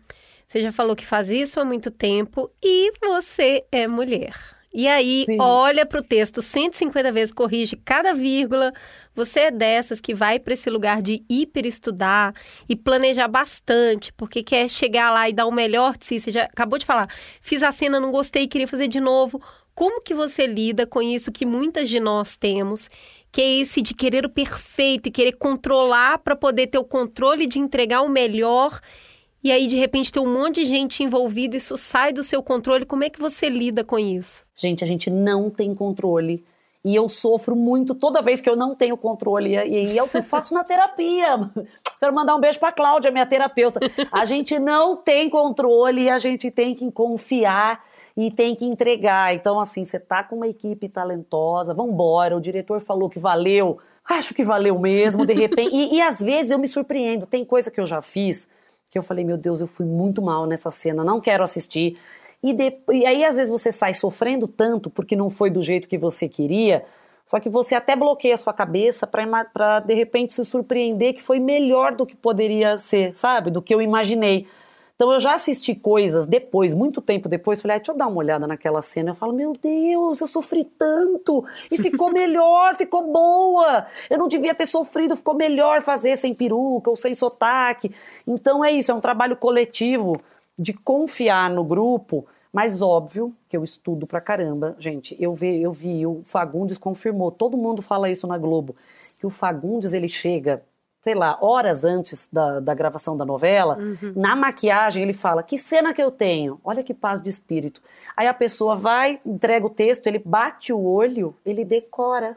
[0.46, 4.35] você já falou que faz isso há muito tempo e você é mulher.
[4.74, 5.37] E aí, Sim.
[5.38, 8.72] olha para o texto 150 vezes, corrige cada vírgula.
[9.14, 12.35] Você é dessas que vai para esse lugar de hiperestudar
[12.66, 16.20] e planejar bastante, porque quer chegar lá e dar o melhor de si.
[16.20, 17.06] Você já acabou de falar,
[17.42, 19.42] fiz a cena, não gostei, queria fazer de novo.
[19.74, 22.88] Como que você lida com isso que muitas de nós temos,
[23.30, 27.46] que é esse de querer o perfeito e querer controlar para poder ter o controle
[27.46, 28.80] de entregar o melhor
[29.44, 32.87] e aí de repente ter um monte de gente envolvida, isso sai do seu controle.
[32.87, 34.46] Como é que você lida com isso?
[34.54, 36.44] Gente, a gente não tem controle.
[36.85, 39.54] E eu sofro muito toda vez que eu não tenho controle.
[39.56, 41.38] E é o que eu faço na terapia.
[41.98, 43.80] Quero mandar um beijo pra Cláudia, minha terapeuta.
[44.12, 47.85] A gente não tem controle e a gente tem que confiar
[48.16, 49.35] e tem que entregar.
[49.35, 52.37] Então, assim, você tá com uma equipe talentosa, vambora.
[52.37, 53.79] O diretor falou que valeu.
[54.09, 55.70] Acho que valeu mesmo, de repente.
[55.75, 57.27] E, e às vezes eu me surpreendo.
[57.27, 58.48] Tem coisa que eu já fiz
[58.90, 61.96] que eu falei, meu Deus, eu fui muito mal nessa cena, não quero assistir.
[62.42, 65.88] E, de- e aí, às vezes, você sai sofrendo tanto porque não foi do jeito
[65.88, 66.85] que você queria,
[67.25, 71.40] só que você até bloqueia a sua cabeça para, de repente, se surpreender que foi
[71.40, 73.51] melhor do que poderia ser, sabe?
[73.51, 74.46] Do que eu imaginei.
[75.02, 78.18] Então, eu já assisti coisas depois, muito tempo depois, falei, ah, deixa eu dar uma
[78.18, 79.10] olhada naquela cena.
[79.10, 83.84] Eu falo, meu Deus, eu sofri tanto e ficou melhor, ficou boa.
[84.08, 87.92] Eu não devia ter sofrido, ficou melhor fazer sem peruca ou sem sotaque.
[88.24, 90.22] Então, é isso, é um trabalho coletivo
[90.56, 94.76] de confiar no grupo, mas óbvio que eu estudo pra caramba.
[94.78, 98.76] Gente, eu vi, eu vi, o Fagundes confirmou, todo mundo fala isso na Globo,
[99.18, 100.62] que o Fagundes ele chega,
[101.02, 103.76] sei lá, horas antes da, da gravação da novela,
[104.14, 106.60] na maquiagem ele fala, que cena que eu tenho?
[106.64, 107.82] Olha que paz de espírito.
[108.16, 112.36] Aí a pessoa vai, entrega o texto, ele bate o olho, ele decora.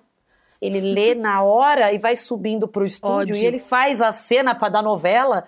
[0.59, 3.35] Ele lê na hora e vai subindo pro estúdio Ódio.
[3.35, 5.45] e ele faz a cena para da novela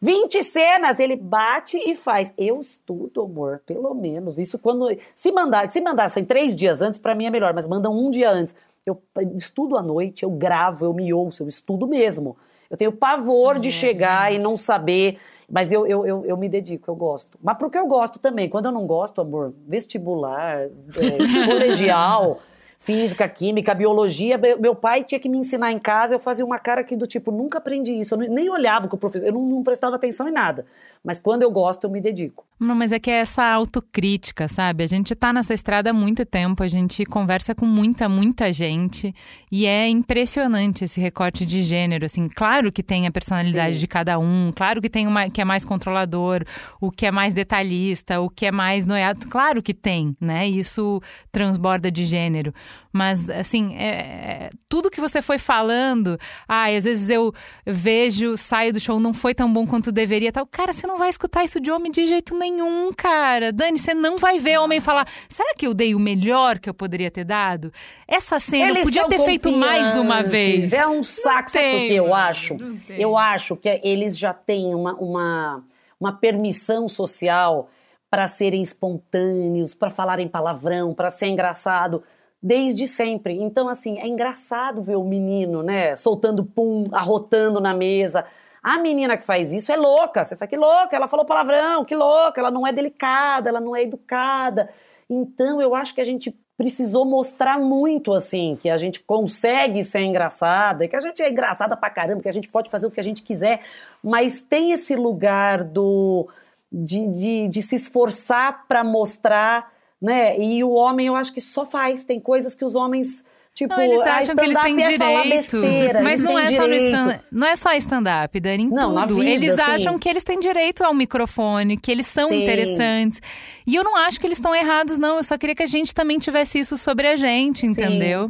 [0.00, 2.34] 20 cenas, ele bate e faz.
[2.36, 4.38] Eu estudo, amor, pelo menos.
[4.38, 4.94] Isso quando.
[5.14, 8.30] Se mandar, se mandassem três dias antes, pra mim é melhor, mas mandam um dia
[8.30, 8.54] antes.
[8.84, 9.00] Eu
[9.34, 12.36] estudo à noite, eu gravo, eu me ouço, eu estudo mesmo.
[12.70, 15.18] Eu tenho pavor de chegar e não saber.
[15.48, 17.38] Mas eu, eu, eu, eu me dedico, eu gosto.
[17.42, 18.48] Mas pro que eu gosto também.
[18.48, 20.70] Quando eu não gosto, amor, vestibular, é,
[21.46, 22.40] colegial.
[22.80, 24.38] Física, química, biologia.
[24.60, 27.32] Meu pai tinha que me ensinar em casa, eu fazia uma cara aqui do tipo,
[27.32, 28.14] nunca aprendi isso.
[28.14, 30.64] Eu nem olhava com o professor, eu não, não prestava atenção em nada.
[31.06, 32.44] Mas quando eu gosto, eu me dedico.
[32.58, 34.82] Mas é que é essa autocrítica, sabe?
[34.82, 39.14] A gente tá nessa estrada há muito tempo, a gente conversa com muita, muita gente
[39.52, 42.28] e é impressionante esse recorte de gênero, assim.
[42.28, 43.80] Claro que tem a personalidade Sim.
[43.80, 46.44] de cada um, claro que tem uma que é mais controlador,
[46.80, 50.48] o que é mais detalhista, o que é mais noiado, claro que tem, né?
[50.48, 52.54] Isso transborda de gênero.
[52.90, 57.30] Mas, assim, é, é- tudo que você foi falando, ai, às vezes eu
[57.66, 60.46] vejo, saio do show, não foi tão bom quanto deveria, tal.
[60.46, 63.52] Cara, você não vai escutar isso de homem de jeito nenhum, cara.
[63.52, 66.74] Dani, você não vai ver homem falar, será que eu dei o melhor que eu
[66.74, 67.72] poderia ter dado?
[68.06, 70.72] Essa cena eu Eles podia são ter feito mais uma vez.
[70.72, 71.50] É um saco.
[71.50, 72.56] Sabe tem, por que eu acho?
[72.56, 72.78] não.
[72.90, 75.64] Eu acho que eles já têm uma, uma,
[76.00, 77.68] uma permissão social
[78.10, 82.02] para serem espontâneos, para falarem palavrão, para ser engraçado.
[82.42, 83.34] Desde sempre.
[83.34, 88.24] Então, assim, é engraçado ver o menino, né, soltando pum, arrotando na mesa.
[88.66, 90.24] A menina que faz isso é louca.
[90.24, 93.76] Você fala, que louca, ela falou palavrão, que louca, ela não é delicada, ela não
[93.76, 94.68] é educada.
[95.08, 100.00] Então, eu acho que a gente precisou mostrar muito, assim, que a gente consegue ser
[100.00, 102.98] engraçada, que a gente é engraçada pra caramba, que a gente pode fazer o que
[102.98, 103.60] a gente quiser,
[104.02, 106.28] mas tem esse lugar do
[106.72, 110.36] de, de, de se esforçar pra mostrar, né?
[110.40, 112.02] E o homem, eu acho que só faz.
[112.02, 113.24] Tem coisas que os homens.
[113.56, 115.28] Tipo, Não, eles acham que eles têm é direito.
[115.30, 116.94] besteira, mas não é, só no direito.
[116.98, 119.14] stand, não é só stand-up, Dani, em Não, tudo.
[119.14, 119.60] vida, eles sim.
[119.62, 122.42] acham que eles têm direito ao microfone, que eles são Sim.
[122.42, 123.18] interessantes.
[123.66, 125.16] E eu não acho que eles estão errados, não.
[125.16, 127.68] Eu só queria que a gente também tivesse isso sobre a gente, Sim.
[127.68, 128.28] entendeu?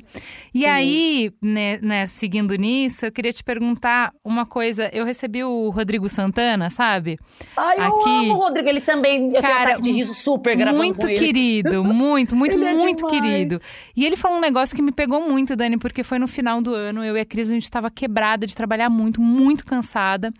[0.54, 4.88] E aí, né, né, seguindo nisso, eu queria te perguntar uma coisa.
[4.92, 7.18] Eu recebi o Rodrigo Santana, sabe?
[7.56, 8.68] Ai, eu Aqui- amo o Rodrigo.
[8.68, 9.26] Ele também.
[9.26, 13.20] Eu tenho Cara, ataque de riso super gravando muito querido, muito, muito, é muito demais.
[13.20, 13.58] querido.
[13.96, 16.74] E ele falou um negócio que me pegou muito, Dani, porque foi no final do
[16.74, 20.32] ano, eu e a Cris, a gente estava quebrada de trabalhar muito, muito cansada.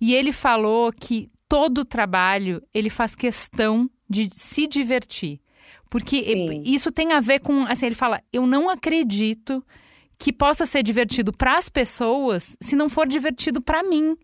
[0.00, 5.40] E ele falou que todo trabalho ele faz questão de se divertir.
[5.88, 6.62] Porque Sim.
[6.64, 9.64] isso tem a ver com, assim, ele fala, eu não acredito
[10.18, 14.16] que possa ser divertido para as pessoas se não for divertido para mim.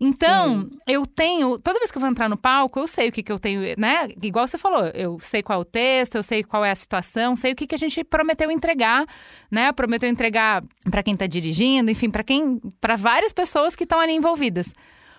[0.00, 0.78] Então, Sim.
[0.86, 1.58] eu tenho.
[1.58, 3.60] Toda vez que eu vou entrar no palco, eu sei o que, que eu tenho,
[3.76, 4.08] né?
[4.22, 7.34] Igual você falou, eu sei qual é o texto, eu sei qual é a situação,
[7.34, 9.04] sei o que, que a gente prometeu entregar,
[9.50, 9.72] né?
[9.72, 12.60] Prometeu entregar para quem está dirigindo, enfim, para quem.
[12.80, 14.72] para várias pessoas que estão ali envolvidas.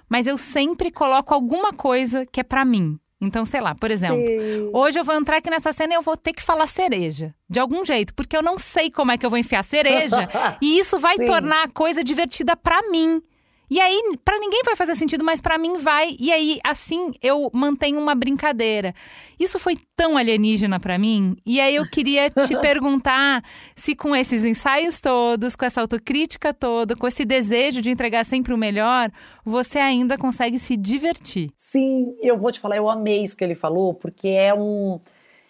[0.07, 2.97] Mas eu sempre coloco alguma coisa que é para mim.
[3.21, 4.69] Então, sei lá, por exemplo, Sim.
[4.73, 7.59] hoje eu vou entrar aqui nessa cena e eu vou ter que falar cereja, de
[7.59, 10.29] algum jeito, porque eu não sei como é que eu vou enfiar cereja,
[10.61, 11.25] e isso vai Sim.
[11.25, 13.21] tornar a coisa divertida para mim.
[13.69, 16.15] E aí, para ninguém vai fazer sentido, mas para mim vai.
[16.19, 18.95] E aí, assim, eu mantenho uma brincadeira.
[19.39, 21.35] Isso foi tão alienígena para mim.
[21.45, 23.43] E aí eu queria te perguntar
[23.75, 28.53] se com esses ensaios todos, com essa autocrítica toda, com esse desejo de entregar sempre
[28.53, 29.11] o melhor,
[29.45, 31.51] você ainda consegue se divertir.
[31.55, 34.99] Sim, eu vou te falar, eu amei isso que ele falou, porque é um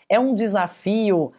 [0.10, 1.32] é um desafio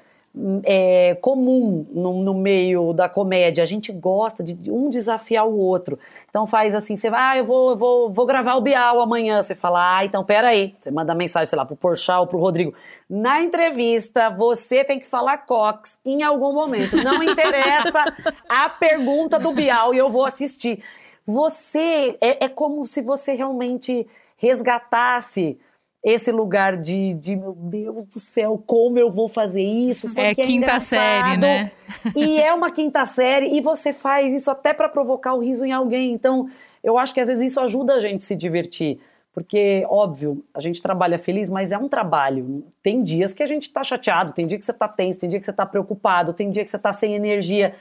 [0.64, 3.64] é, comum no, no, meio da comédia.
[3.64, 5.98] A gente gosta de um desafiar o outro.
[6.28, 9.42] Então faz assim, você vai, ah, eu vou, eu vou, vou gravar o Bial amanhã.
[9.42, 10.74] Você fala, ah, então peraí.
[10.80, 12.72] Você manda mensagem, sei lá, pro Porchat ou pro Rodrigo.
[13.08, 16.96] Na entrevista, você tem que falar Cox em algum momento.
[17.02, 18.04] Não interessa
[18.48, 20.82] a pergunta do Bial e eu vou assistir.
[21.26, 25.58] Você, é, é como se você realmente resgatasse
[26.02, 30.08] esse lugar de, de, meu Deus do céu, como eu vou fazer isso?
[30.08, 30.88] Só é, que é quinta engraçado.
[30.88, 31.72] série, né?
[32.16, 35.72] e é uma quinta série, e você faz isso até para provocar o riso em
[35.72, 36.12] alguém.
[36.12, 36.48] Então,
[36.82, 38.98] eu acho que às vezes isso ajuda a gente a se divertir.
[39.32, 42.64] Porque, óbvio, a gente trabalha feliz, mas é um trabalho.
[42.82, 45.38] Tem dias que a gente tá chateado, tem dia que você tá tenso, tem dia
[45.38, 47.74] que você tá preocupado, tem dia que você tá sem energia.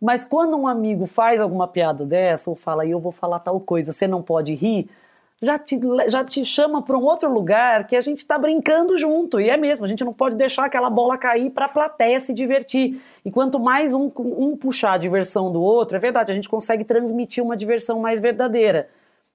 [0.00, 3.92] Mas quando um amigo faz alguma piada dessa, ou fala, eu vou falar tal coisa,
[3.92, 4.88] você não pode rir,
[5.42, 9.40] já te, já te chama para um outro lugar que a gente está brincando junto.
[9.40, 12.32] E é mesmo, a gente não pode deixar aquela bola cair para a plateia se
[12.32, 13.00] divertir.
[13.24, 16.84] E quanto mais um, um puxar a diversão do outro, é verdade, a gente consegue
[16.84, 18.88] transmitir uma diversão mais verdadeira.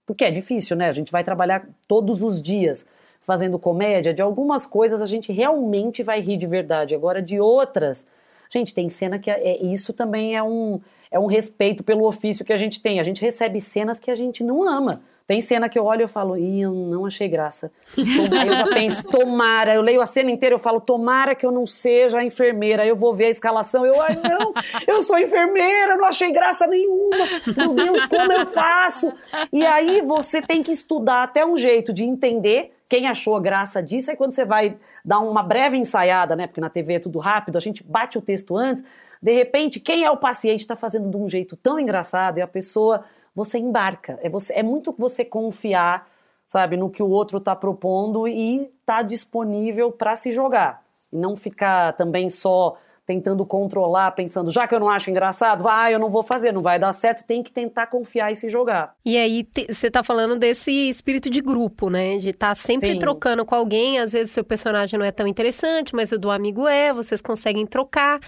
[0.05, 0.89] Porque é difícil, né?
[0.89, 2.85] A gente vai trabalhar todos os dias
[3.21, 4.13] fazendo comédia.
[4.13, 6.95] De algumas coisas a gente realmente vai rir de verdade.
[6.95, 8.07] Agora, de outras.
[8.49, 12.43] Gente, tem cena que é, é, isso também é um, é um respeito pelo ofício
[12.43, 12.99] que a gente tem.
[12.99, 15.01] A gente recebe cenas que a gente não ama.
[15.32, 17.72] Tem cena que eu olho e eu falo, ih, eu não achei graça.
[17.98, 21.54] Aí eu já penso, tomara, eu leio a cena inteira, eu falo, tomara que eu
[21.54, 22.84] não seja a enfermeira.
[22.84, 24.54] Aí eu vou ver a escalação, eu, ai não,
[24.86, 27.15] eu sou enfermeira, não achei graça nenhuma.
[27.56, 29.13] Meu Deus, como eu faço?
[29.54, 33.82] E aí você tem que estudar até um jeito de entender quem achou a graça
[33.82, 34.12] disso.
[34.12, 36.46] Aí quando você vai dar uma breve ensaiada, né?
[36.46, 38.84] Porque na TV é tudo rápido, a gente bate o texto antes.
[39.22, 42.48] De repente, quem é o paciente está fazendo de um jeito tão engraçado e a
[42.48, 44.20] pessoa você embarca.
[44.22, 46.08] É, você, é muito você confiar,
[46.46, 50.82] sabe, no que o outro está propondo e tá disponível para se jogar.
[51.12, 55.91] E não ficar também só tentando controlar, pensando, já que eu não acho engraçado, ah,
[55.91, 58.96] eu não vou fazer, não vai dar certo, tem que tentar confiar e se jogar.
[59.04, 62.17] E aí você tá falando desse espírito de grupo, né?
[62.17, 63.00] De estar tá sempre Sim.
[63.00, 66.67] trocando com alguém, às vezes seu personagem não é tão interessante, mas o do amigo
[66.67, 68.20] é, vocês conseguem trocar.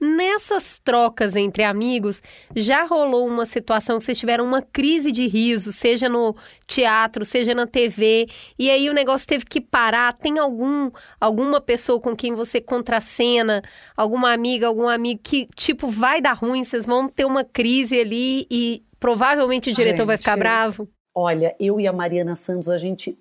[0.00, 2.22] Nessas trocas entre amigos,
[2.54, 7.52] já rolou uma situação que vocês tiveram uma crise de riso, seja no teatro, seja
[7.54, 10.12] na TV, e aí o negócio teve que parar?
[10.12, 13.60] Tem algum alguma pessoa com quem você contracena,
[13.96, 18.46] alguma amiga, algum amigo que tipo vai dar ruim, vocês vão ter uma crise ali
[18.50, 20.88] e provavelmente o diretor gente, vai ficar bravo?
[21.14, 23.18] Olha, eu e a Mariana Santos, a gente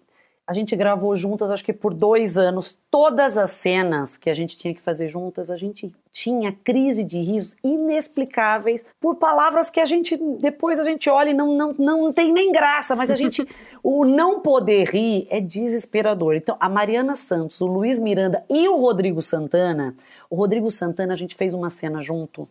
[0.48, 4.58] a gente gravou juntas, acho que por dois anos, todas as cenas que a gente
[4.58, 9.86] tinha que fazer juntas, a gente tinha crise de risos inexplicáveis por palavras que a
[9.86, 13.46] gente, depois a gente olha e não, não, não tem nem graça, mas a gente,
[13.84, 16.36] o não poder rir é desesperador.
[16.36, 19.94] Então, a Mariana Santos, o Luiz Miranda e o Rodrigo Santana,
[20.30, 22.48] o Rodrigo Santana, a gente fez uma cena junto,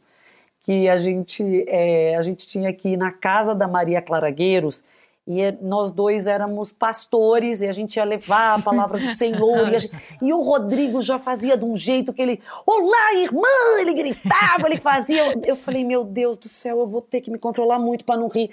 [0.61, 4.83] que a gente, é, a gente tinha que ir na casa da Maria Claragueiros,
[5.27, 9.75] e é, nós dois éramos pastores e a gente ia levar a palavra do Senhor.
[9.75, 13.81] E, gente, e, o Rodrigo já fazia de um jeito que ele, olá, irmã!
[13.81, 15.35] Ele gritava, ele fazia.
[15.45, 18.29] Eu falei, meu Deus do céu, eu vou ter que me controlar muito para não
[18.29, 18.51] rir.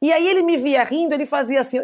[0.00, 1.78] E aí ele me via rindo, ele fazia assim,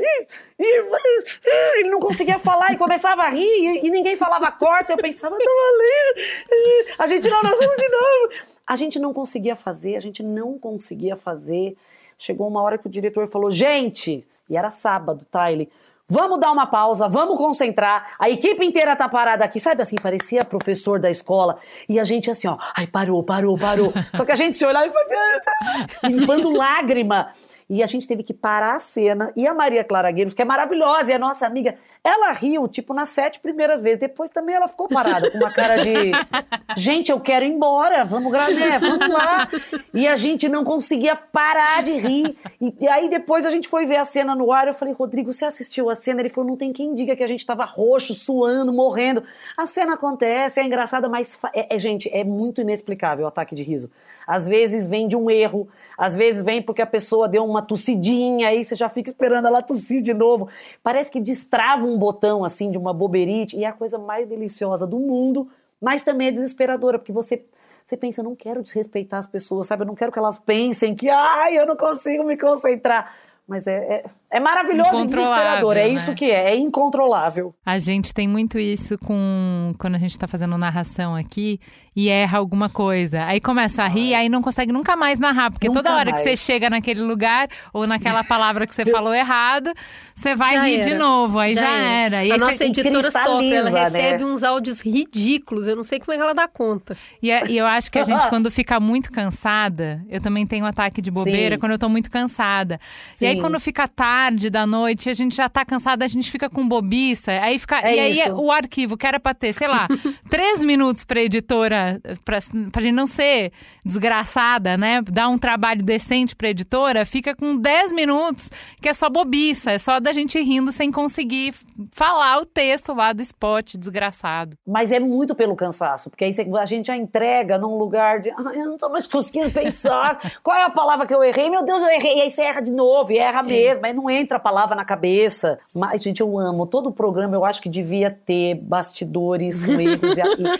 [0.58, 4.92] ele não conseguia falar e começava a rir e, ninguém falava corta.
[4.92, 6.96] Eu pensava, tá valendo.
[6.98, 8.48] A gente não, nós vamos de novo.
[8.64, 11.76] A gente não conseguia fazer, a gente não conseguia fazer.
[12.18, 15.50] Chegou uma hora que o diretor falou: gente, e era sábado, tá?
[15.52, 15.70] Ele.
[16.10, 18.14] Vamos dar uma pausa, vamos concentrar.
[18.18, 21.58] A equipe inteira tá parada aqui, sabe assim, parecia professor da escola.
[21.86, 23.92] E a gente assim, ó, ai, parou, parou, parou.
[24.16, 27.34] Só que a gente se olhava e fazia, limpando lágrima.
[27.68, 29.30] E a gente teve que parar a cena.
[29.36, 31.76] E a Maria Clara Gueiros, que é maravilhosa e é nossa amiga,
[32.08, 33.98] ela riu, tipo, nas sete primeiras vezes.
[33.98, 36.12] Depois também ela ficou parada, com uma cara de.
[36.76, 39.48] gente, eu quero ir embora, vamos gravar, né, vamos lá.
[39.92, 42.36] E a gente não conseguia parar de rir.
[42.60, 44.68] E, e, aí depois a gente foi ver a cena no ar.
[44.68, 46.20] Eu falei, Rodrigo, você assistiu a cena?
[46.20, 49.22] Ele falou, não tem quem diga que a gente tava roxo, suando, morrendo.
[49.56, 51.38] A cena acontece, é engraçada, mas.
[51.54, 53.90] É, é, gente, é muito inexplicável o ataque de riso.
[54.26, 58.48] Às vezes vem de um erro, às vezes vem porque a pessoa deu uma tossidinha,
[58.48, 60.48] aí você já fica esperando ela tossir de novo.
[60.82, 64.86] Parece que destrava um botão assim de uma boberite e é a coisa mais deliciosa
[64.86, 65.48] do mundo,
[65.80, 67.44] mas também é desesperadora, porque você
[67.84, 69.82] você pensa, eu não quero desrespeitar as pessoas, sabe?
[69.82, 73.14] Eu não quero que elas pensem que, ai, eu não consigo me concentrar.
[73.48, 75.74] Mas é, é, é maravilhoso e desesperador.
[75.74, 75.88] É né?
[75.88, 77.54] isso que é, é incontrolável.
[77.64, 81.58] A gente tem muito isso com quando a gente está fazendo narração aqui
[81.98, 83.24] e erra alguma coisa.
[83.24, 86.22] Aí começa a rir, aí não consegue nunca mais narrar, porque nunca toda hora mais.
[86.22, 89.72] que você chega naquele lugar ou naquela palavra que você falou errado,
[90.14, 90.84] você vai já rir era.
[90.84, 92.16] de novo, aí já, já era.
[92.18, 92.24] era.
[92.24, 93.80] E a nossa editora sofre, ela né?
[93.80, 96.96] recebe uns áudios ridículos, eu não sei como é que ela dá conta.
[97.20, 100.66] E, é, e eu acho que a gente, quando fica muito cansada, eu também tenho
[100.66, 101.60] um ataque de bobeira Sim.
[101.60, 102.78] quando eu tô muito cansada.
[103.12, 103.24] Sim.
[103.24, 106.48] E aí quando fica tarde da noite, a gente já tá cansada, a gente fica
[106.48, 107.80] com bobiça, aí fica...
[107.80, 108.34] É e aí isso.
[108.34, 109.88] o arquivo que era pra ter, sei lá,
[110.30, 111.87] três minutos pra editora
[112.24, 112.38] pra,
[112.72, 113.52] pra gente não ser
[113.84, 115.02] desgraçada, né?
[115.02, 119.78] Dar um trabalho decente pra editora, fica com 10 minutos, que é só bobiça, é
[119.78, 121.54] só da gente rindo sem conseguir
[121.92, 124.56] falar o texto lá do spot desgraçado.
[124.66, 128.60] Mas é muito pelo cansaço, porque aí a gente já entrega num lugar de, ai,
[128.60, 131.48] eu não tô mais conseguindo pensar, qual é a palavra que eu errei?
[131.48, 134.10] Meu Deus, eu errei, e aí você erra de novo, e erra mesmo, aí não
[134.10, 135.58] entra a palavra na cabeça.
[135.74, 140.16] Mas, gente, eu amo, todo o programa eu acho que devia ter bastidores com erros.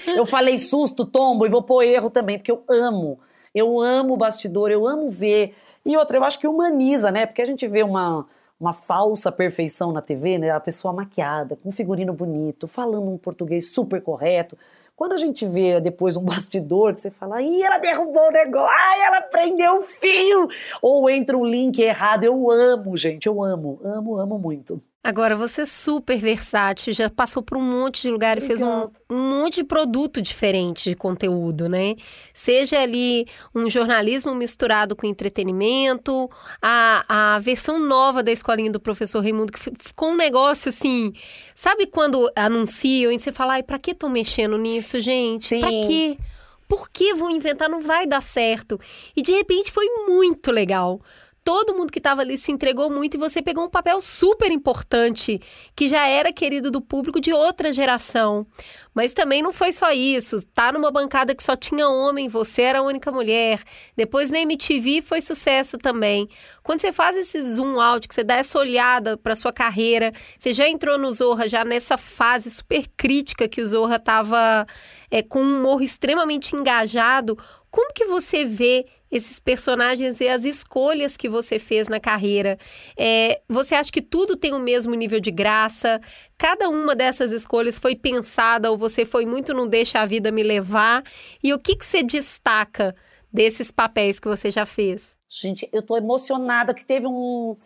[0.06, 3.18] e, eu falei susto, tombo e vou pôr erro também, porque eu amo.
[3.52, 5.52] Eu amo o bastidor, eu amo ver.
[5.84, 7.26] E outra, eu acho que humaniza, né?
[7.26, 8.24] Porque a gente vê uma,
[8.60, 10.50] uma falsa perfeição na TV, né?
[10.50, 14.56] A pessoa maquiada, com figurino bonito, falando um português super correto.
[14.94, 18.72] Quando a gente vê depois um bastidor que você fala, ih, ela derrubou o negócio,
[18.72, 20.46] ai, ela prendeu o fio,
[20.80, 24.80] ou entra um link errado, eu amo, gente, eu amo, amo, amo muito.
[25.08, 28.90] Agora, você é super versátil, já passou por um monte de lugar e fez um,
[29.08, 31.96] um, monte de produto diferente de conteúdo, né?
[32.34, 36.28] Seja ali um jornalismo misturado com entretenimento,
[36.60, 41.14] a, a versão nova da escolinha do professor Raimundo, que ficou um negócio assim.
[41.54, 45.46] Sabe quando anunciam e você fala, ai, pra que estão mexendo nisso, gente?
[45.46, 45.60] Sim.
[45.60, 46.18] Pra quê?
[46.68, 47.66] Por que vão inventar?
[47.66, 48.78] Não vai dar certo.
[49.16, 51.00] E de repente foi muito legal
[51.48, 55.40] todo mundo que estava ali se entregou muito e você pegou um papel super importante,
[55.74, 58.46] que já era querido do público de outra geração.
[58.92, 60.44] Mas também não foi só isso.
[60.48, 63.62] Tá numa bancada que só tinha homem, você era a única mulher.
[63.96, 66.28] Depois na MTV foi sucesso também.
[66.62, 70.52] Quando você faz esse zoom out, que você dá essa olhada para sua carreira, você
[70.52, 74.66] já entrou no Zorra já nessa fase super crítica que o Zorra estava
[75.10, 77.38] é, com um humor extremamente engajado.
[77.70, 82.58] Como que você vê esses personagens e as escolhas que você fez na carreira.
[82.96, 86.00] É, você acha que tudo tem o mesmo nível de graça?
[86.36, 90.42] Cada uma dessas escolhas foi pensada ou você foi muito não deixa a vida me
[90.42, 91.02] levar?
[91.42, 92.94] E o que, que você destaca
[93.32, 95.16] desses papéis que você já fez?
[95.30, 97.56] Gente, eu tô emocionada que teve um,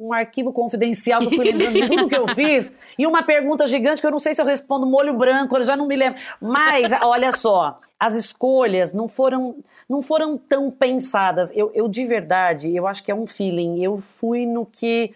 [0.00, 3.66] um arquivo confidencial que eu fui lembrando de tudo que eu fiz e uma pergunta
[3.66, 6.18] gigante que eu não sei se eu respondo molho branco, eu já não me lembro.
[6.40, 11.50] Mas, olha só, as escolhas não foram não foram tão pensadas.
[11.52, 13.82] Eu, eu de verdade, eu acho que é um feeling.
[13.82, 15.12] Eu fui no que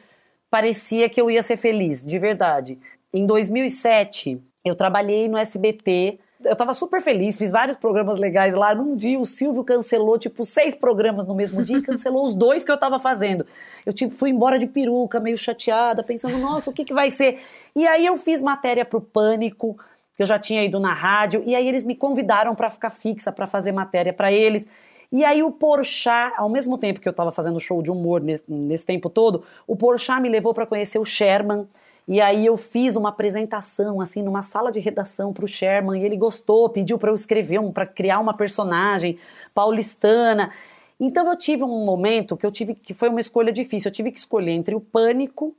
[0.51, 2.76] parecia que eu ia ser feliz, de verdade.
[3.12, 6.18] Em 2007, eu trabalhei no SBT.
[6.45, 8.74] Eu tava super feliz, fiz vários programas legais lá.
[8.74, 12.64] Num dia, o Silvio cancelou, tipo, seis programas no mesmo dia e cancelou os dois
[12.64, 13.47] que eu tava fazendo.
[13.84, 17.40] Eu tipo, fui embora de peruca, meio chateada, pensando, nossa, o que, que vai ser?
[17.74, 19.76] E aí eu fiz matéria pro Pânico,
[20.16, 23.32] que eu já tinha ido na rádio, e aí eles me convidaram para ficar fixa,
[23.32, 24.66] para fazer matéria para eles.
[25.11, 28.45] E aí o Porchat, ao mesmo tempo que eu estava fazendo show de humor nesse,
[28.49, 31.68] nesse tempo todo, o Porchat me levou para conhecer o Sherman,
[32.07, 36.05] e aí eu fiz uma apresentação assim numa sala de redação para o Sherman e
[36.05, 39.19] ele gostou, pediu para eu escrever um, para criar uma personagem
[39.55, 40.53] paulistana.
[41.01, 43.89] Então eu tive um momento que eu tive que foi uma escolha difícil.
[43.89, 45.57] Eu tive que escolher entre o pânico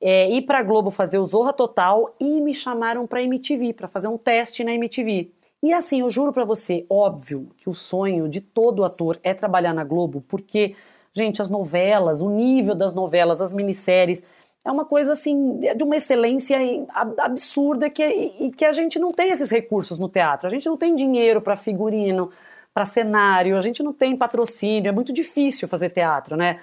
[0.00, 4.08] é, ir para Globo fazer o Zorra Total e me chamaram para MTV, para fazer
[4.08, 5.30] um teste na MTV.
[5.62, 9.72] E assim, eu juro para você, óbvio que o sonho de todo ator é trabalhar
[9.72, 10.74] na Globo, porque,
[11.14, 14.22] gente, as novelas, o nível das novelas, as minisséries,
[14.66, 16.58] é uma coisa assim, de uma excelência
[17.18, 20.48] absurda que, e que a gente não tem esses recursos no teatro.
[20.48, 22.32] A gente não tem dinheiro para figurino,
[22.74, 26.58] para cenário, a gente não tem patrocínio, é muito difícil fazer teatro, né?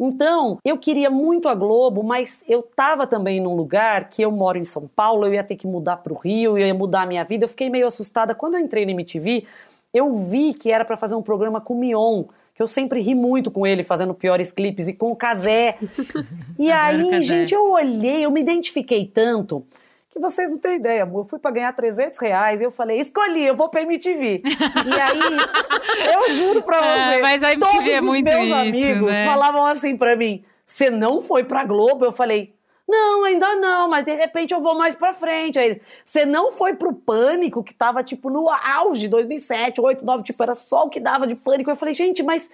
[0.00, 4.56] Então, eu queria muito a Globo, mas eu estava também num lugar que eu moro
[4.56, 7.06] em São Paulo, eu ia ter que mudar para o Rio, eu ia mudar a
[7.06, 7.44] minha vida.
[7.44, 8.34] Eu fiquei meio assustada.
[8.34, 9.46] Quando eu entrei na MTV,
[9.92, 12.24] eu vi que era para fazer um programa com o Mion,
[12.54, 15.76] que eu sempre ri muito com ele fazendo piores clipes e com o Casé.
[16.58, 19.64] e aí, gente, eu olhei, eu me identifiquei tanto
[20.12, 21.20] que vocês não têm ideia, amor.
[21.20, 24.42] Eu fui para ganhar 300 reais e eu falei, escolhi, eu vou pra MTV.
[24.44, 25.20] e aí,
[26.12, 29.10] eu juro pra você, é, mas a MTV todos é os muito meus isso, amigos
[29.10, 29.26] né?
[29.26, 32.04] falavam assim pra mim, você não foi pra Globo?
[32.04, 32.52] Eu falei,
[32.92, 35.58] não, ainda não, mas de repente eu vou mais pra frente.
[35.58, 40.42] Aí, você não foi pro Pânico, que tava, tipo, no auge, 2007, 8, 9, tipo,
[40.42, 41.70] era só o que dava de Pânico.
[41.70, 42.50] Eu falei, gente, mas...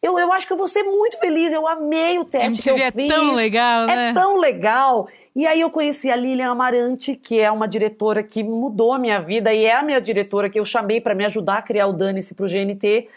[0.00, 2.76] Eu, eu acho que eu vou ser muito feliz, eu amei o teste que eu
[2.76, 3.08] é fiz.
[3.08, 4.10] tão legal, né?
[4.10, 5.08] É tão legal.
[5.34, 9.18] E aí eu conheci a Lilian Amarante, que é uma diretora que mudou a minha
[9.18, 11.92] vida e é a minha diretora que eu chamei para me ajudar a criar o
[11.92, 13.08] Dane-se pro GNT.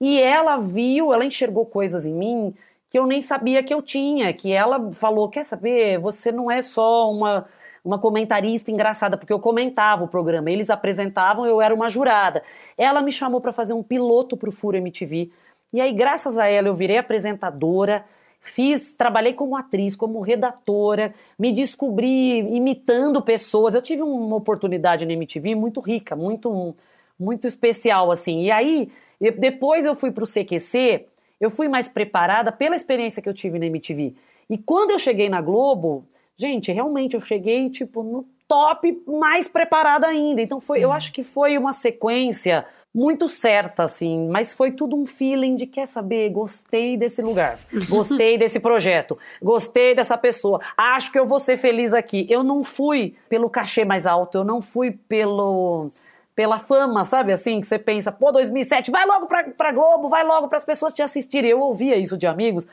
[0.00, 2.54] E ela viu, ela enxergou coisas em mim
[2.90, 6.60] que eu nem sabia que eu tinha, que ela falou, quer saber, você não é
[6.60, 7.46] só uma
[7.84, 12.42] uma comentarista engraçada, porque eu comentava o programa, eles apresentavam, eu era uma jurada.
[12.76, 15.30] Ela me chamou para fazer um piloto pro Furo MTV.
[15.72, 18.04] E aí, graças a ela, eu virei apresentadora,
[18.40, 23.74] fiz, trabalhei como atriz, como redatora, me descobri imitando pessoas.
[23.74, 26.74] Eu tive uma oportunidade na MTV muito rica, muito
[27.18, 28.44] muito especial assim.
[28.44, 28.90] E aí,
[29.38, 31.06] depois eu fui pro CQC,
[31.40, 34.14] eu fui mais preparada pela experiência que eu tive na MTV.
[34.48, 36.04] E quando eu cheguei na Globo,
[36.36, 40.42] gente, realmente eu cheguei tipo no top mais preparada ainda.
[40.42, 45.06] Então foi, eu acho que foi uma sequência muito certa assim, mas foi tudo um
[45.06, 47.56] feeling de quer saber, gostei desse lugar,
[47.88, 50.60] gostei desse projeto, gostei dessa pessoa.
[50.76, 52.26] Acho que eu vou ser feliz aqui.
[52.28, 55.92] Eu não fui pelo cachê mais alto, eu não fui pelo
[56.34, 60.24] pela fama, sabe assim, que você pensa, pô, 2007, vai logo pra, pra Globo, vai
[60.24, 61.50] logo para as pessoas te assistirem.
[61.50, 62.66] Eu ouvia isso de amigos.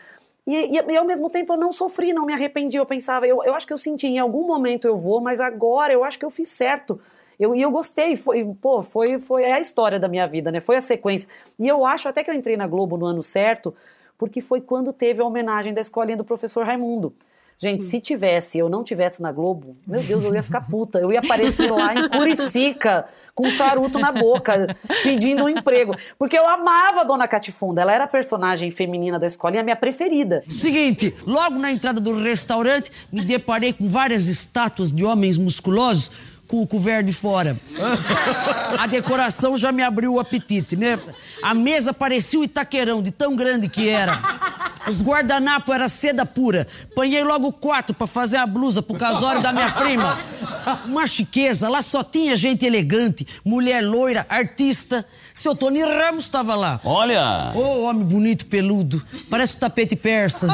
[0.45, 2.77] E, e, e, ao mesmo tempo eu não sofri, não me arrependi.
[2.77, 5.91] Eu pensava, eu, eu acho que eu senti, em algum momento eu vou, mas agora
[5.91, 6.99] eu acho que eu fiz certo.
[7.39, 10.61] Eu, e eu gostei, foi, pô, foi, foi é a história da minha vida, né?
[10.61, 11.27] Foi a sequência.
[11.59, 13.75] E eu acho até que eu entrei na Globo no ano certo,
[14.17, 17.13] porque foi quando teve a homenagem da escolinha do professor Raimundo.
[17.59, 20.99] Gente, se tivesse, eu não tivesse na Globo, meu Deus, eu ia ficar puta.
[20.99, 25.95] Eu ia aparecer lá em Curicica, com um charuto na boca, pedindo um emprego.
[26.19, 27.81] Porque eu amava a Dona Catifunda.
[27.81, 30.43] Ela era a personagem feminina da escolinha, a minha preferida.
[30.47, 36.11] Seguinte, logo na entrada do restaurante, me deparei com várias estátuas de homens musculosos
[36.47, 37.57] com o couvert de fora.
[38.79, 40.99] A decoração já me abriu o apetite, né?
[41.43, 44.17] A mesa parecia o Itaquerão, de tão grande que era.
[44.87, 46.65] Os guardanapos era seda pura.
[46.95, 50.17] Panhei logo quatro pra fazer a blusa pro casório da minha prima.
[50.85, 55.05] Uma chiqueza, lá só tinha gente elegante, mulher loira, artista.
[55.33, 56.79] Seu Tony Ramos estava lá.
[56.83, 57.51] Olha!
[57.53, 59.03] Ô, homem bonito, peludo.
[59.29, 60.47] Parece o tapete persa.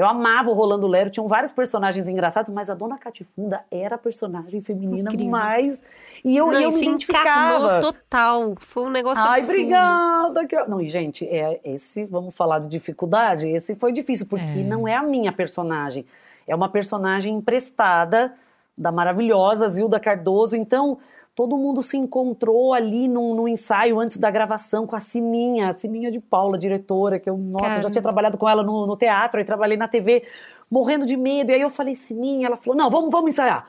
[0.00, 3.98] Eu amava o Rolando Lero, tinham vários personagens engraçados, mas a Dona Catifunda era a
[3.98, 5.30] personagem feminina Incrível.
[5.30, 5.82] mais.
[6.24, 7.80] E eu, Não, eu me identificava.
[7.80, 8.54] total.
[8.58, 9.58] Foi um negócio Ai, absurdo.
[9.58, 10.46] obrigada.
[10.46, 14.60] que eu- Não, e gente, é, esse, vamos falar de dificuldade, esse foi difícil, porque
[14.60, 14.62] É.
[14.64, 16.06] não é a minha personagem.
[16.48, 18.32] É uma personagem emprestada
[18.78, 20.56] da maravilhosa Zilda Cardoso.
[20.56, 20.96] Então,
[21.40, 25.72] todo mundo se encontrou ali num, num ensaio antes da gravação com a Sininha, a
[25.72, 28.94] Sininha de Paula, diretora, que eu, nossa, eu já tinha trabalhado com ela no, no
[28.94, 30.22] teatro, aí trabalhei na TV,
[30.70, 31.50] morrendo de medo.
[31.50, 33.66] E aí eu falei, Sininha, ela falou, não, vamos, vamos ensaiar.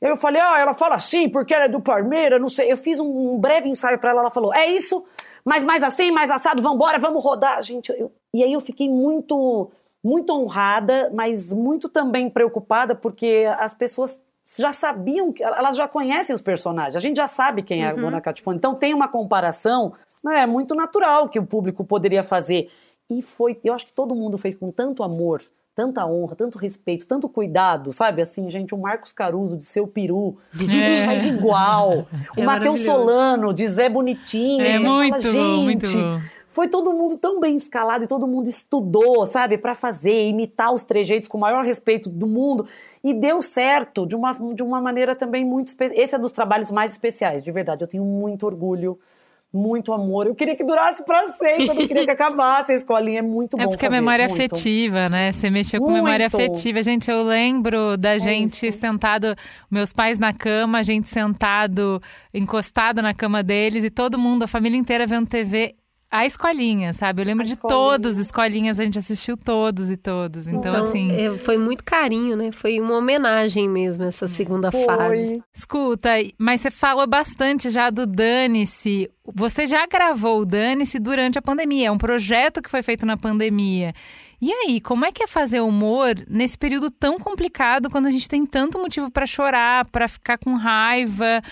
[0.00, 2.70] Aí eu falei, ah, ela fala assim, porque ela é do Parmeira, não sei.
[2.70, 5.04] Eu fiz um, um breve ensaio pra ela, ela falou, é isso,
[5.44, 7.60] mas mais assim, mais assado, vambora, vamos rodar.
[7.64, 9.68] Gente, eu- e aí eu fiquei muito,
[10.04, 14.20] muito honrada, mas muito também preocupada, porque as pessoas
[14.56, 18.20] já sabiam, elas já conhecem os personagens, a gente já sabe quem é a Dona
[18.20, 18.56] Catifone.
[18.56, 19.92] Então tem uma comparação,
[20.24, 22.70] né, muito natural que o público poderia fazer.
[23.10, 25.42] E foi, eu acho que todo mundo fez com tanto amor,
[25.74, 28.20] tanta honra, tanto respeito, tanto cuidado, sabe?
[28.20, 31.06] Assim, gente, o Marcos Caruso de seu peru, É.
[31.06, 32.06] faz igual.
[32.36, 32.46] O É Matheus
[32.80, 32.84] maravilhoso.
[32.84, 34.60] Solano de Zé Bonitinho.
[34.62, 36.22] É fala, muito bom, gente, muito.
[36.58, 40.82] Foi todo mundo tão bem escalado e todo mundo estudou, sabe, Pra fazer, imitar os
[40.82, 42.66] trejeitos com o maior respeito do mundo
[43.04, 46.02] e deu certo de uma, de uma maneira também muito especial.
[46.02, 47.84] Esse é dos trabalhos mais especiais, de verdade.
[47.84, 48.98] Eu tenho muito orgulho,
[49.52, 50.26] muito amor.
[50.26, 53.20] Eu queria que durasse pra sempre, eu não queria que acabasse a escolinha.
[53.20, 53.62] É muito bom.
[53.62, 54.42] É porque a fazer, memória muito.
[54.42, 55.30] afetiva, né?
[55.30, 56.34] Você mexeu com memória Muito.
[56.34, 56.82] afetiva.
[56.82, 58.80] Gente, eu lembro da gente É isso.
[58.80, 59.36] sentado,
[59.70, 62.02] meus pais na cama, a gente sentado,
[62.34, 65.77] encostado na cama deles e todo mundo, a família inteira vendo TV.
[66.10, 67.20] A escolinha, sabe?
[67.20, 67.78] Eu lembro A de escolinha.
[67.78, 70.48] todos os escolinhas, a gente assistiu todos e todos.
[70.48, 71.10] Então, Então, assim.
[71.12, 72.50] é, foi muito carinho, né?
[72.50, 74.84] Foi uma homenagem mesmo, essa segunda Foi.
[74.84, 75.42] fase.
[75.54, 79.10] Escuta, mas você falou bastante já do Dane-se.
[79.34, 81.88] Você já gravou o Dane-se durante a pandemia.
[81.88, 83.92] É um projeto que foi feito na pandemia.
[84.40, 88.28] E aí, como é que é fazer humor nesse período tão complicado, quando a gente
[88.28, 91.42] tem tanto motivo para chorar, para ficar com raiva?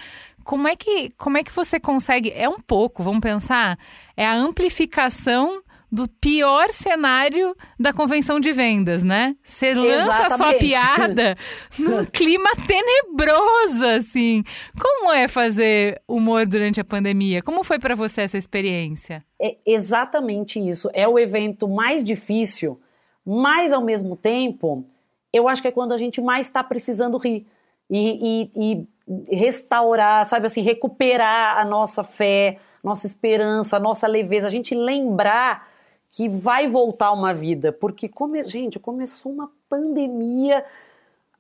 [0.47, 2.33] Como é que como é que você consegue?
[2.33, 3.77] É um pouco, vamos pensar,
[4.17, 9.35] é a amplificação do pior cenário da convenção de vendas, né?
[9.43, 11.37] Você lança a sua piada
[11.77, 14.45] num clima tenebroso, assim.
[14.79, 17.43] Como é fazer humor durante a pandemia?
[17.43, 19.25] Como foi para você essa experiência?
[19.41, 20.89] É exatamente isso.
[20.93, 22.81] É o evento mais difícil,
[23.25, 24.85] mas ao mesmo tempo,
[25.33, 27.45] eu acho que é quando a gente mais está precisando rir.
[27.91, 28.89] E, e, e
[29.29, 35.69] restaurar, sabe assim, recuperar a nossa fé, nossa esperança, a nossa leveza, a gente lembrar
[36.11, 40.65] que vai voltar uma vida, porque, come, gente, começou uma pandemia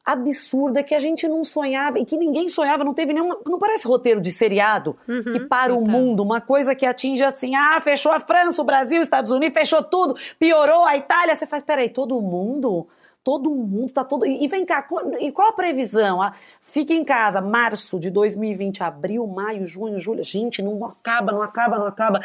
[0.07, 3.37] absurda que a gente não sonhava e que ninguém sonhava, não teve nenhuma.
[3.45, 7.57] Não parece roteiro de seriado uhum, que para o mundo, uma coisa que atinge assim:
[7.57, 11.35] ah, fechou a França, o Brasil, os Estados Unidos, fechou tudo, piorou a Itália.
[11.35, 12.87] Você faz, peraí, todo mundo?
[13.25, 14.25] Todo mundo tá todo.
[14.25, 14.87] E vem cá,
[15.21, 16.23] e qual a previsão?
[16.67, 20.23] Fica em casa, março de 2020, abril, maio, junho, julho.
[20.23, 22.21] Gente, não acaba, não acaba, não acaba.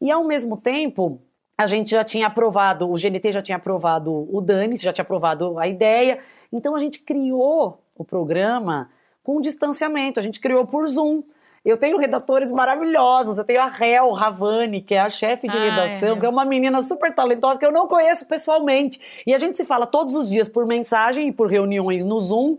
[0.00, 1.20] E ao mesmo tempo,
[1.56, 5.58] a gente já tinha aprovado, o GNT já tinha aprovado o Dani, já tinha aprovado
[5.58, 6.18] a ideia,
[6.52, 8.90] então a gente criou o programa
[9.22, 11.22] com distanciamento, a gente criou por Zoom.
[11.64, 15.64] Eu tenho redatores maravilhosos, eu tenho a Hel Ravani, que é a chefe de ah,
[15.64, 16.20] redação, é.
[16.20, 19.00] que é uma menina super talentosa que eu não conheço pessoalmente.
[19.26, 22.58] E a gente se fala todos os dias por mensagem e por reuniões no Zoom.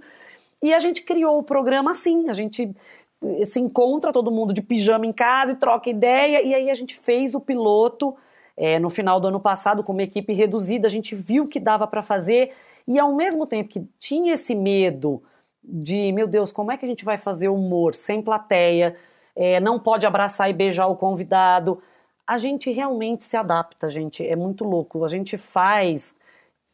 [0.64, 2.74] E a gente criou o programa assim, a gente
[3.46, 6.96] se encontra todo mundo de pijama em casa e troca ideia, e aí a gente
[6.98, 8.16] fez o piloto
[8.58, 11.88] é, no final do ano passado, com uma equipe reduzida, a gente viu que dava
[11.88, 12.54] para fazer
[12.88, 15.22] e ao mesmo tempo que tinha esse medo
[15.64, 18.96] de, meu Deus, como é que a gente vai fazer humor sem plateia,
[19.36, 21.82] é, não pode abraçar e beijar o convidado,
[22.26, 25.04] a gente realmente se adapta, gente, é muito louco.
[25.04, 26.18] A gente faz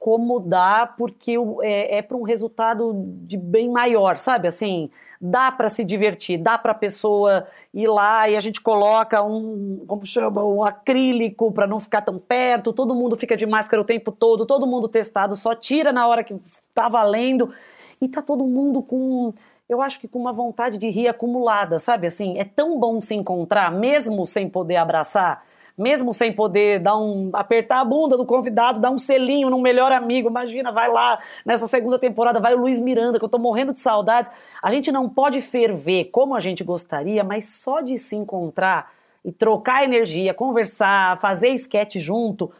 [0.01, 2.91] como dá, porque é, é para um resultado
[3.21, 4.47] de bem maior, sabe?
[4.47, 4.89] Assim,
[5.21, 9.85] dá para se divertir, dá para a pessoa ir lá e a gente coloca um,
[9.85, 13.85] como chama, um acrílico para não ficar tão perto, todo mundo fica de máscara o
[13.85, 16.35] tempo todo, todo mundo testado, só tira na hora que
[16.73, 17.53] tá valendo
[18.01, 19.31] e tá todo mundo com
[19.69, 22.07] eu acho que com uma vontade de rir acumulada, sabe?
[22.07, 25.43] Assim, é tão bom se encontrar, mesmo sem poder abraçar
[25.77, 29.91] mesmo sem poder dar um apertar a bunda do convidado, dar um selinho no melhor
[29.91, 30.29] amigo.
[30.29, 33.79] Imagina, vai lá nessa segunda temporada, vai o Luiz Miranda, que eu tô morrendo de
[33.79, 34.31] saudades.
[34.61, 38.91] A gente não pode ferver como a gente gostaria, mas só de se encontrar
[39.23, 42.51] e trocar energia, conversar, fazer esquete junto,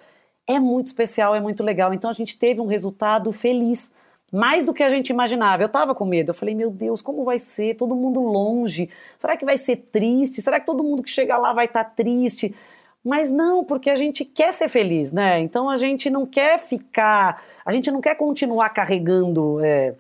[0.48, 1.94] é muito especial, é muito legal.
[1.94, 3.92] Então a gente teve um resultado feliz.
[4.34, 5.62] Mais do que a gente imaginava.
[5.62, 6.30] Eu tava com medo.
[6.30, 7.76] Eu falei, meu Deus, como vai ser?
[7.76, 8.90] Todo mundo longe.
[9.18, 10.42] Será que vai ser triste?
[10.42, 12.56] Será que todo mundo que chega lá vai estar tá triste?
[13.04, 15.40] Mas não, porque a gente quer ser feliz, né?
[15.40, 19.96] Então a gente não quer ficar, a gente não quer continuar carregando é,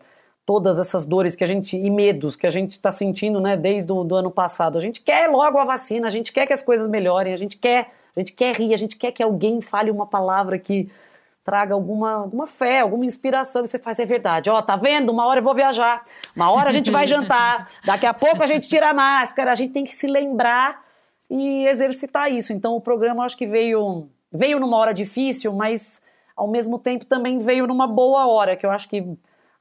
[0.45, 3.57] todas essas dores que a gente e medos que a gente está sentindo, né?
[3.57, 4.77] Desde o ano passado.
[4.77, 7.57] A gente quer logo a vacina, a gente quer que as coisas melhorem, a gente
[7.57, 10.91] quer, a gente quer rir, a gente quer que alguém fale uma palavra que
[11.43, 13.63] traga alguma, alguma fé, alguma inspiração.
[13.63, 14.47] E você faz, é verdade.
[14.47, 15.11] Ó, tá vendo?
[15.11, 16.03] Uma hora eu vou viajar,
[16.35, 19.51] uma hora a gente vai jantar, daqui a pouco a gente tira a máscara.
[19.51, 20.90] A gente tem que se lembrar
[21.31, 22.51] e exercitar isso.
[22.51, 26.01] Então o programa acho que veio veio numa hora difícil, mas
[26.35, 29.05] ao mesmo tempo também veio numa boa hora, que eu acho que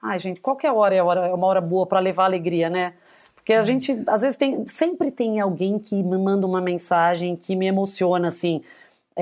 [0.02, 2.94] ai gente, qualquer hora é, hora, é uma hora boa para levar alegria, né?
[3.36, 7.54] Porque a gente às vezes tem sempre tem alguém que me manda uma mensagem que
[7.54, 8.62] me emociona assim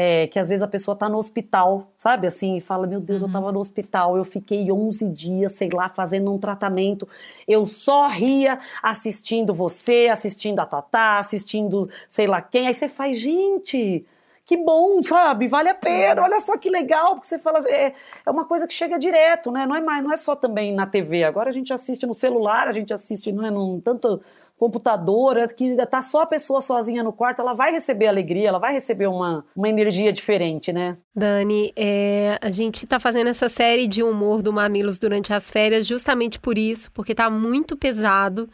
[0.01, 2.29] é, que às vezes a pessoa está no hospital, sabe?
[2.29, 3.27] Assim, e fala: Meu Deus, uhum.
[3.27, 7.09] eu estava no hospital, eu fiquei 11 dias, sei lá, fazendo um tratamento.
[7.49, 12.69] Eu só ria assistindo você, assistindo a Tatá, assistindo sei lá quem.
[12.69, 14.07] Aí você faz: Gente,
[14.45, 15.49] que bom, sabe?
[15.49, 17.93] Vale a pena, olha só que legal, porque você fala, é,
[18.25, 19.67] é uma coisa que chega direto, né?
[19.67, 21.25] Não é mais, não é só também na TV.
[21.25, 24.23] Agora a gente assiste no celular, a gente assiste, não é num tanto
[24.59, 28.73] computadora, que tá só a pessoa sozinha no quarto, ela vai receber alegria, ela vai
[28.73, 30.99] receber uma, uma energia diferente, né?
[31.15, 35.87] Dani, é, a gente tá fazendo essa série de humor do Mamilos durante as férias
[35.87, 38.49] justamente por isso, porque tá muito pesado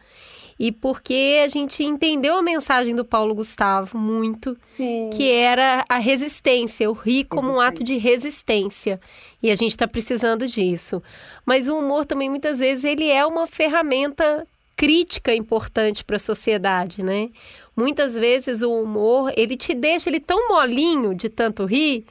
[0.59, 5.11] e porque a gente entendeu a mensagem do Paulo Gustavo muito, Sim.
[5.13, 9.01] que era a resistência, o rir como um ato de resistência.
[9.43, 11.03] E a gente está precisando disso.
[11.45, 14.47] Mas o humor também, muitas vezes, ele é uma ferramenta
[14.77, 17.31] crítica importante para a sociedade, né?
[17.77, 22.07] Muitas vezes o humor, ele te deixa ele tão molinho de tanto rir,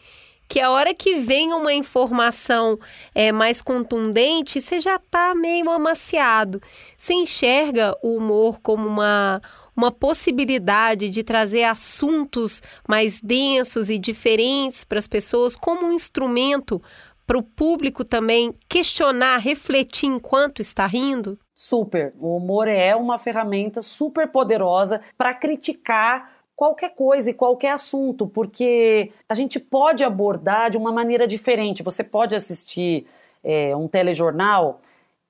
[0.47, 2.77] que a hora que vem uma informação
[3.15, 6.61] é, mais contundente, você já está meio amaciado.
[6.97, 9.41] Você enxerga o humor como uma,
[9.75, 16.81] uma possibilidade de trazer assuntos mais densos e diferentes para as pessoas, como um instrumento
[17.25, 21.39] para o público também questionar, refletir enquanto está rindo?
[21.65, 22.13] Super.
[22.19, 29.13] O humor é uma ferramenta super poderosa para criticar qualquer coisa e qualquer assunto, porque
[29.29, 31.81] a gente pode abordar de uma maneira diferente.
[31.81, 33.07] Você pode assistir
[33.41, 34.81] é, um telejornal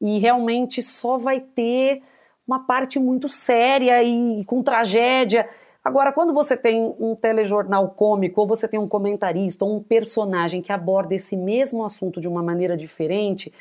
[0.02, 2.02] e realmente só vai ter
[2.48, 5.48] uma parte muito séria e com tragédia.
[5.86, 10.64] Agora, quando você tem um telejornal cômico, ou você tem um comentarista, ou um personagem
[10.64, 13.54] que aborda esse mesmo assunto de uma maneira diferente,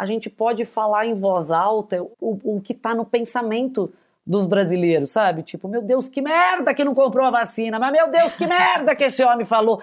[0.00, 3.92] a gente pode falar em voz alta o, o que está no pensamento
[4.26, 5.42] dos brasileiros, sabe?
[5.42, 8.96] Tipo, meu Deus, que merda que não comprou a vacina, mas meu Deus, que merda
[8.96, 9.78] que esse homem falou.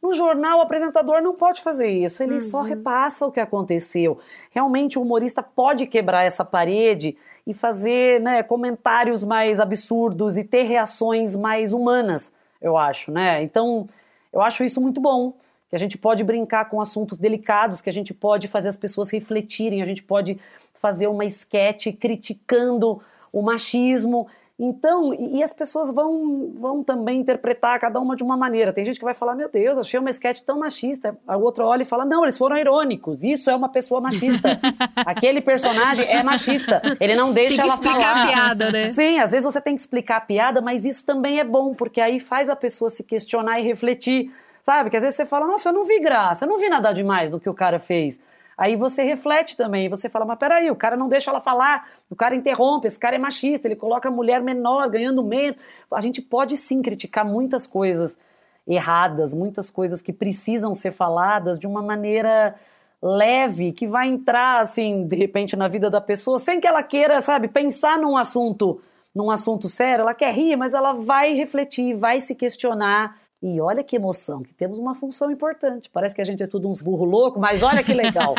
[0.00, 2.40] No jornal, o apresentador não pode fazer isso, ele uhum.
[2.40, 4.20] só repassa o que aconteceu.
[4.52, 10.62] Realmente, o humorista pode quebrar essa parede e fazer né, comentários mais absurdos e ter
[10.62, 13.42] reações mais humanas, eu acho, né?
[13.42, 13.88] Então,
[14.32, 15.34] eu acho isso muito bom.
[15.68, 19.10] Que a gente pode brincar com assuntos delicados, que a gente pode fazer as pessoas
[19.10, 20.38] refletirem, a gente pode
[20.80, 23.00] fazer uma esquete criticando
[23.32, 24.28] o machismo.
[24.58, 28.72] Então, e, e, as pessoas vão, vão também interpretar cada uma de uma maneira.
[28.72, 31.14] Tem gente que vai falar, meu Deus, achei uma esquete tão machista.
[31.28, 33.22] O outro olha e fala, não, eles foram irônicos.
[33.22, 34.58] Isso é uma pessoa machista.
[34.96, 36.80] Aquele personagem é machista.
[36.98, 37.82] Ele não deixa ela falar.
[37.82, 38.90] Tem que explicar a piada, né?
[38.92, 42.00] Sim, às vezes você tem que explicar a piada, mas isso também é bom, porque
[42.00, 44.32] aí faz a pessoa se questionar e refletir.
[44.66, 44.90] Sabe?
[44.90, 47.30] Que às vezes você fala, nossa, eu não vi graça, eu não vi nada demais
[47.30, 48.18] no que o cara fez.
[48.58, 52.16] Aí você reflete também, você fala, mas peraí, o cara não deixa ela falar, o
[52.16, 55.56] cara interrompe, esse cara é machista, ele coloca a mulher menor, ganhando menos.
[55.88, 58.18] A gente pode sim criticar muitas coisas
[58.66, 62.56] erradas, muitas coisas que precisam ser faladas de uma maneira
[63.00, 67.22] leve, que vai entrar, assim, de repente na vida da pessoa, sem que ela queira,
[67.22, 68.82] sabe, pensar num assunto,
[69.14, 73.16] num assunto sério, ela quer rir, mas ela vai refletir, vai se questionar,
[73.46, 75.88] e olha que emoção, que temos uma função importante.
[75.88, 78.34] Parece que a gente é tudo uns burro louco, mas olha que legal.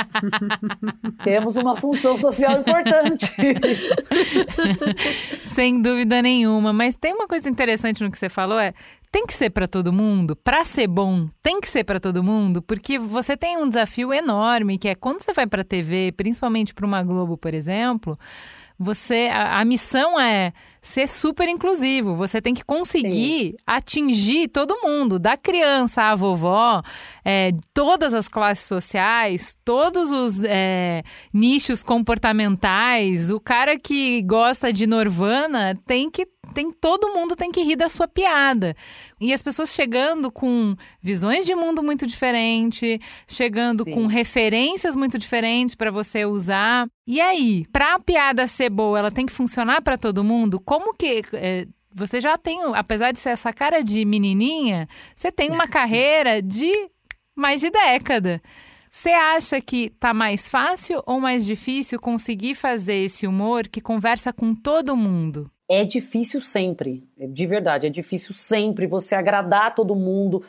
[1.23, 3.31] temos uma função social importante.
[5.55, 6.73] Sem dúvida nenhuma.
[6.73, 8.73] Mas tem uma coisa interessante no que você falou, é
[9.09, 12.61] tem que ser para todo mundo, para ser bom, tem que ser para todo mundo,
[12.61, 16.85] porque você tem um desafio enorme, que é quando você vai para TV, principalmente para
[16.85, 18.19] uma Globo, por exemplo,
[18.79, 22.15] você a, a missão é ser super inclusivo.
[22.15, 23.55] Você tem que conseguir Sim.
[23.65, 26.81] atingir todo mundo, da criança à vovó,
[27.25, 31.03] é, todas as classes sociais, todos os é,
[31.33, 33.31] nichos comportamentais.
[33.31, 36.25] O cara que gosta de Norvana tem que
[36.57, 38.75] tem todo mundo tem que rir da sua piada.
[39.21, 42.97] E as pessoas chegando com visões de mundo muito diferentes,
[43.27, 43.91] chegando Sim.
[43.91, 46.87] com referências muito diferentes para você usar.
[47.05, 50.59] E aí, para a piada ser boa, ela tem que funcionar para todo mundo?
[50.59, 55.51] Como que é, você já tem, apesar de ser essa cara de menininha, você tem
[55.51, 56.71] uma carreira de
[57.35, 58.41] mais de década.
[58.89, 64.33] Você acha que tá mais fácil ou mais difícil conseguir fazer esse humor que conversa
[64.33, 65.51] com todo mundo?
[65.69, 70.41] É difícil sempre, de verdade, é difícil sempre você agradar todo mundo,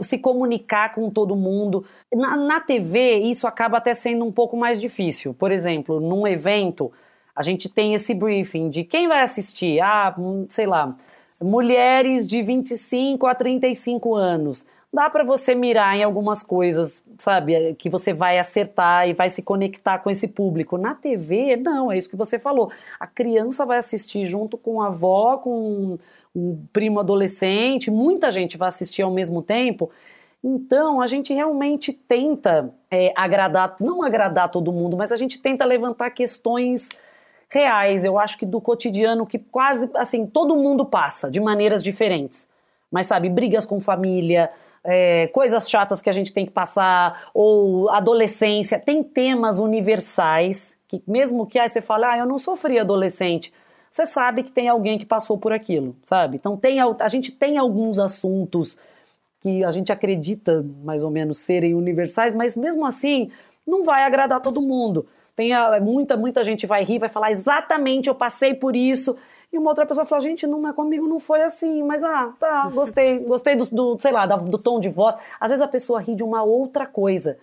[0.00, 1.84] se comunicar com todo mundo.
[2.14, 5.34] Na, na TV, isso acaba até sendo um pouco mais difícil.
[5.34, 6.92] Por exemplo, num evento,
[7.34, 9.80] a gente tem esse briefing de quem vai assistir.
[9.80, 10.96] Ah, hum, sei lá,
[11.40, 14.64] mulheres de 25 a 35 anos.
[14.94, 19.40] Dá para você mirar em algumas coisas, sabe, que você vai acertar e vai se
[19.40, 20.76] conectar com esse público.
[20.76, 22.70] Na TV, não, é isso que você falou.
[23.00, 25.98] A criança vai assistir junto com a avó, com
[26.36, 29.90] um primo adolescente, muita gente vai assistir ao mesmo tempo.
[30.44, 35.64] Então, a gente realmente tenta é, agradar, não agradar todo mundo, mas a gente tenta
[35.64, 36.90] levantar questões
[37.48, 42.46] reais, eu acho que do cotidiano que quase, assim, todo mundo passa de maneiras diferentes.
[42.90, 44.50] Mas, sabe, brigas com família,
[44.84, 51.02] é, coisas chatas que a gente tem que passar, ou adolescência, tem temas universais que,
[51.06, 53.52] mesmo que aí você fale, ah, eu não sofri adolescente,
[53.90, 56.36] você sabe que tem alguém que passou por aquilo, sabe?
[56.36, 58.78] Então, tem, a gente tem alguns assuntos
[59.38, 63.30] que a gente acredita mais ou menos serem universais, mas mesmo assim,
[63.66, 65.06] não vai agradar todo mundo.
[65.34, 69.16] Tem a, muita, muita gente vai rir, vai falar exatamente, eu passei por isso.
[69.52, 72.70] E uma outra pessoa fala, gente, não é comigo, não foi assim, mas ah, tá,
[72.70, 75.14] gostei, gostei do, do sei lá, do, do tom de voz.
[75.38, 77.36] Às vezes a pessoa ri de uma outra coisa.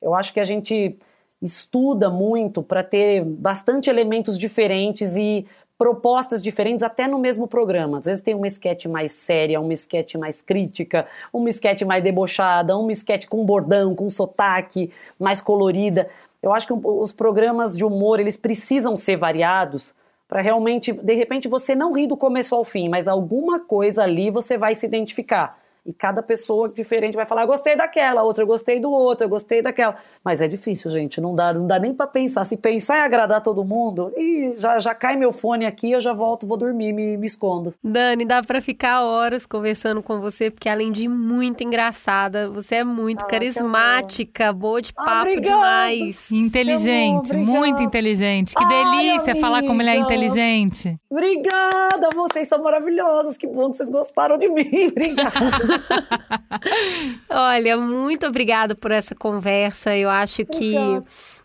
[0.00, 0.98] Eu acho que a gente
[1.40, 5.46] estuda muito para ter bastante elementos diferentes e
[5.78, 7.98] propostas diferentes até no mesmo programa.
[7.98, 12.76] Às vezes tem uma esquete mais séria, uma esquete mais crítica, uma esquete mais debochada,
[12.76, 16.08] uma esquete com bordão, com sotaque, mais colorida.
[16.42, 19.94] Eu acho que os programas de humor, eles precisam ser variados
[20.32, 24.30] para realmente, de repente, você não rir do começo ao fim, mas alguma coisa ali
[24.30, 25.58] você vai se identificar.
[25.84, 29.60] E cada pessoa diferente vai falar, gostei daquela, outra eu gostei do outro, eu gostei
[29.60, 29.96] daquela.
[30.24, 32.44] Mas é difícil, gente, não dá, não dá nem para pensar.
[32.44, 36.12] Se pensar em agradar todo mundo, e já, já cai meu fone aqui, eu já
[36.12, 37.74] volto, vou dormir, me, me escondo.
[37.82, 42.84] Dani, dá para ficar horas conversando com você, porque além de muito engraçada, você é
[42.84, 46.30] muito ah, carismática, boa de ah, papo demais.
[46.30, 48.54] Inteligente, muito inteligente.
[48.54, 50.96] Que delícia Ai, falar como ele é inteligente.
[51.10, 53.36] Obrigada, vocês são maravilhosos.
[53.36, 54.88] Que bom que vocês gostaram de mim.
[54.90, 55.71] Obrigada.
[57.28, 59.96] Olha, muito obrigada por essa conversa.
[59.96, 60.74] Eu acho que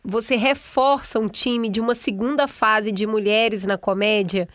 [0.04, 4.48] você reforça um time de uma segunda fase de mulheres na comédia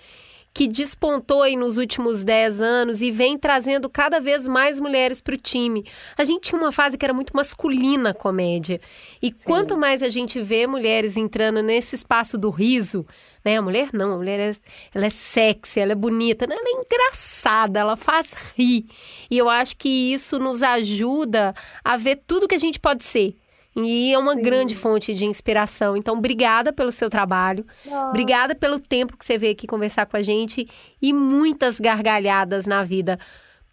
[0.55, 5.35] que despontou aí nos últimos 10 anos e vem trazendo cada vez mais mulheres para
[5.35, 5.87] o time.
[6.17, 8.81] A gente tinha uma fase que era muito masculina a comédia.
[9.23, 9.35] E Sim.
[9.47, 13.07] quanto mais a gente vê mulheres entrando nesse espaço do riso,
[13.45, 13.57] né?
[13.57, 14.57] A mulher não, a mulher é,
[14.95, 16.55] ela é sexy, ela é bonita, né?
[16.55, 18.85] ela é engraçada, ela faz rir.
[19.31, 23.37] E eu acho que isso nos ajuda a ver tudo que a gente pode ser.
[23.75, 24.43] E é uma Sim.
[24.43, 25.97] grande fonte de inspiração.
[25.97, 27.65] Então, obrigada pelo seu trabalho.
[28.11, 30.69] Obrigada pelo tempo que você veio aqui conversar com a gente
[31.01, 33.19] e muitas gargalhadas na vida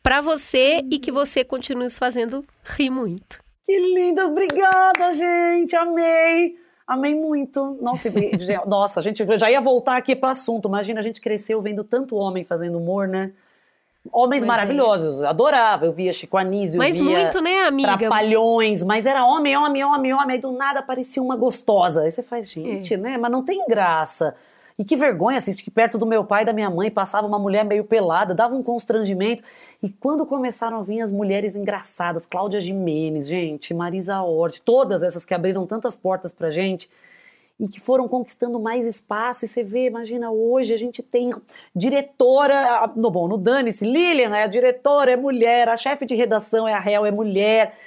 [0.02, 3.40] para você e que você continue nos fazendo rir muito.
[3.66, 5.76] Que linda, obrigada, gente.
[5.76, 6.56] Amei.
[6.88, 7.78] Amei muito.
[7.82, 8.10] Nossa,
[8.66, 10.68] nossa, a gente já ia voltar aqui para o assunto.
[10.68, 13.34] Imagina, a gente cresceu vendo tanto homem fazendo humor, né?
[14.12, 14.48] Homens pois é.
[14.48, 15.28] maravilhosos, é.
[15.28, 15.86] adorava.
[15.86, 17.98] Eu via Chico Anísio, mas via muito, né, amiga?
[17.98, 20.36] Trapalhões, mas era homem, homem, homem, homem.
[20.36, 22.04] Aí do nada aparecia uma gostosa.
[22.04, 22.98] Aí você faz, gente, é.
[22.98, 23.18] né?
[23.18, 24.36] Mas não tem graça.
[24.80, 27.38] E que vergonha assistir que perto do meu pai e da minha mãe passava uma
[27.38, 29.44] mulher meio pelada, dava um constrangimento.
[29.84, 35.26] E quando começaram a vir as mulheres engraçadas, Cláudia Jimenez, gente, Marisa Hort, todas essas
[35.26, 36.90] que abriram tantas portas pra gente,
[37.60, 39.44] e que foram conquistando mais espaço.
[39.44, 41.34] E você vê, imagina, hoje a gente tem
[41.76, 46.68] diretora, no, bom, no Dane-se, Lilian é a diretora, é mulher, a chefe de redação
[46.68, 47.78] é a réu, é mulher.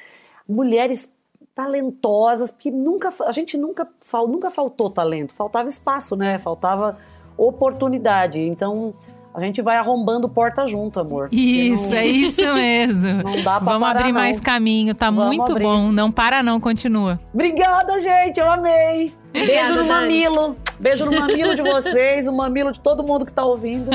[0.46, 1.10] Mulheres
[1.54, 3.88] talentosas, porque nunca, a gente nunca,
[4.28, 6.38] nunca faltou talento, faltava espaço, né?
[6.38, 6.98] Faltava
[7.36, 8.40] oportunidade.
[8.40, 8.94] Então,
[9.34, 11.28] a gente vai arrombando porta junto, amor.
[11.32, 11.96] Isso, não...
[11.96, 13.22] é isso mesmo.
[13.24, 14.20] não dá pra Vamos parar, abrir não.
[14.20, 15.64] mais caminho, tá Vamos muito abrir.
[15.64, 15.90] bom.
[15.90, 17.18] Não para não, continua.
[17.32, 19.12] Obrigada, gente, eu amei.
[19.30, 19.88] Obrigada, Beijo no Dani.
[19.88, 20.56] mamilo.
[20.78, 23.90] Beijo no mamilo de vocês, o mamilo de todo mundo que tá ouvindo.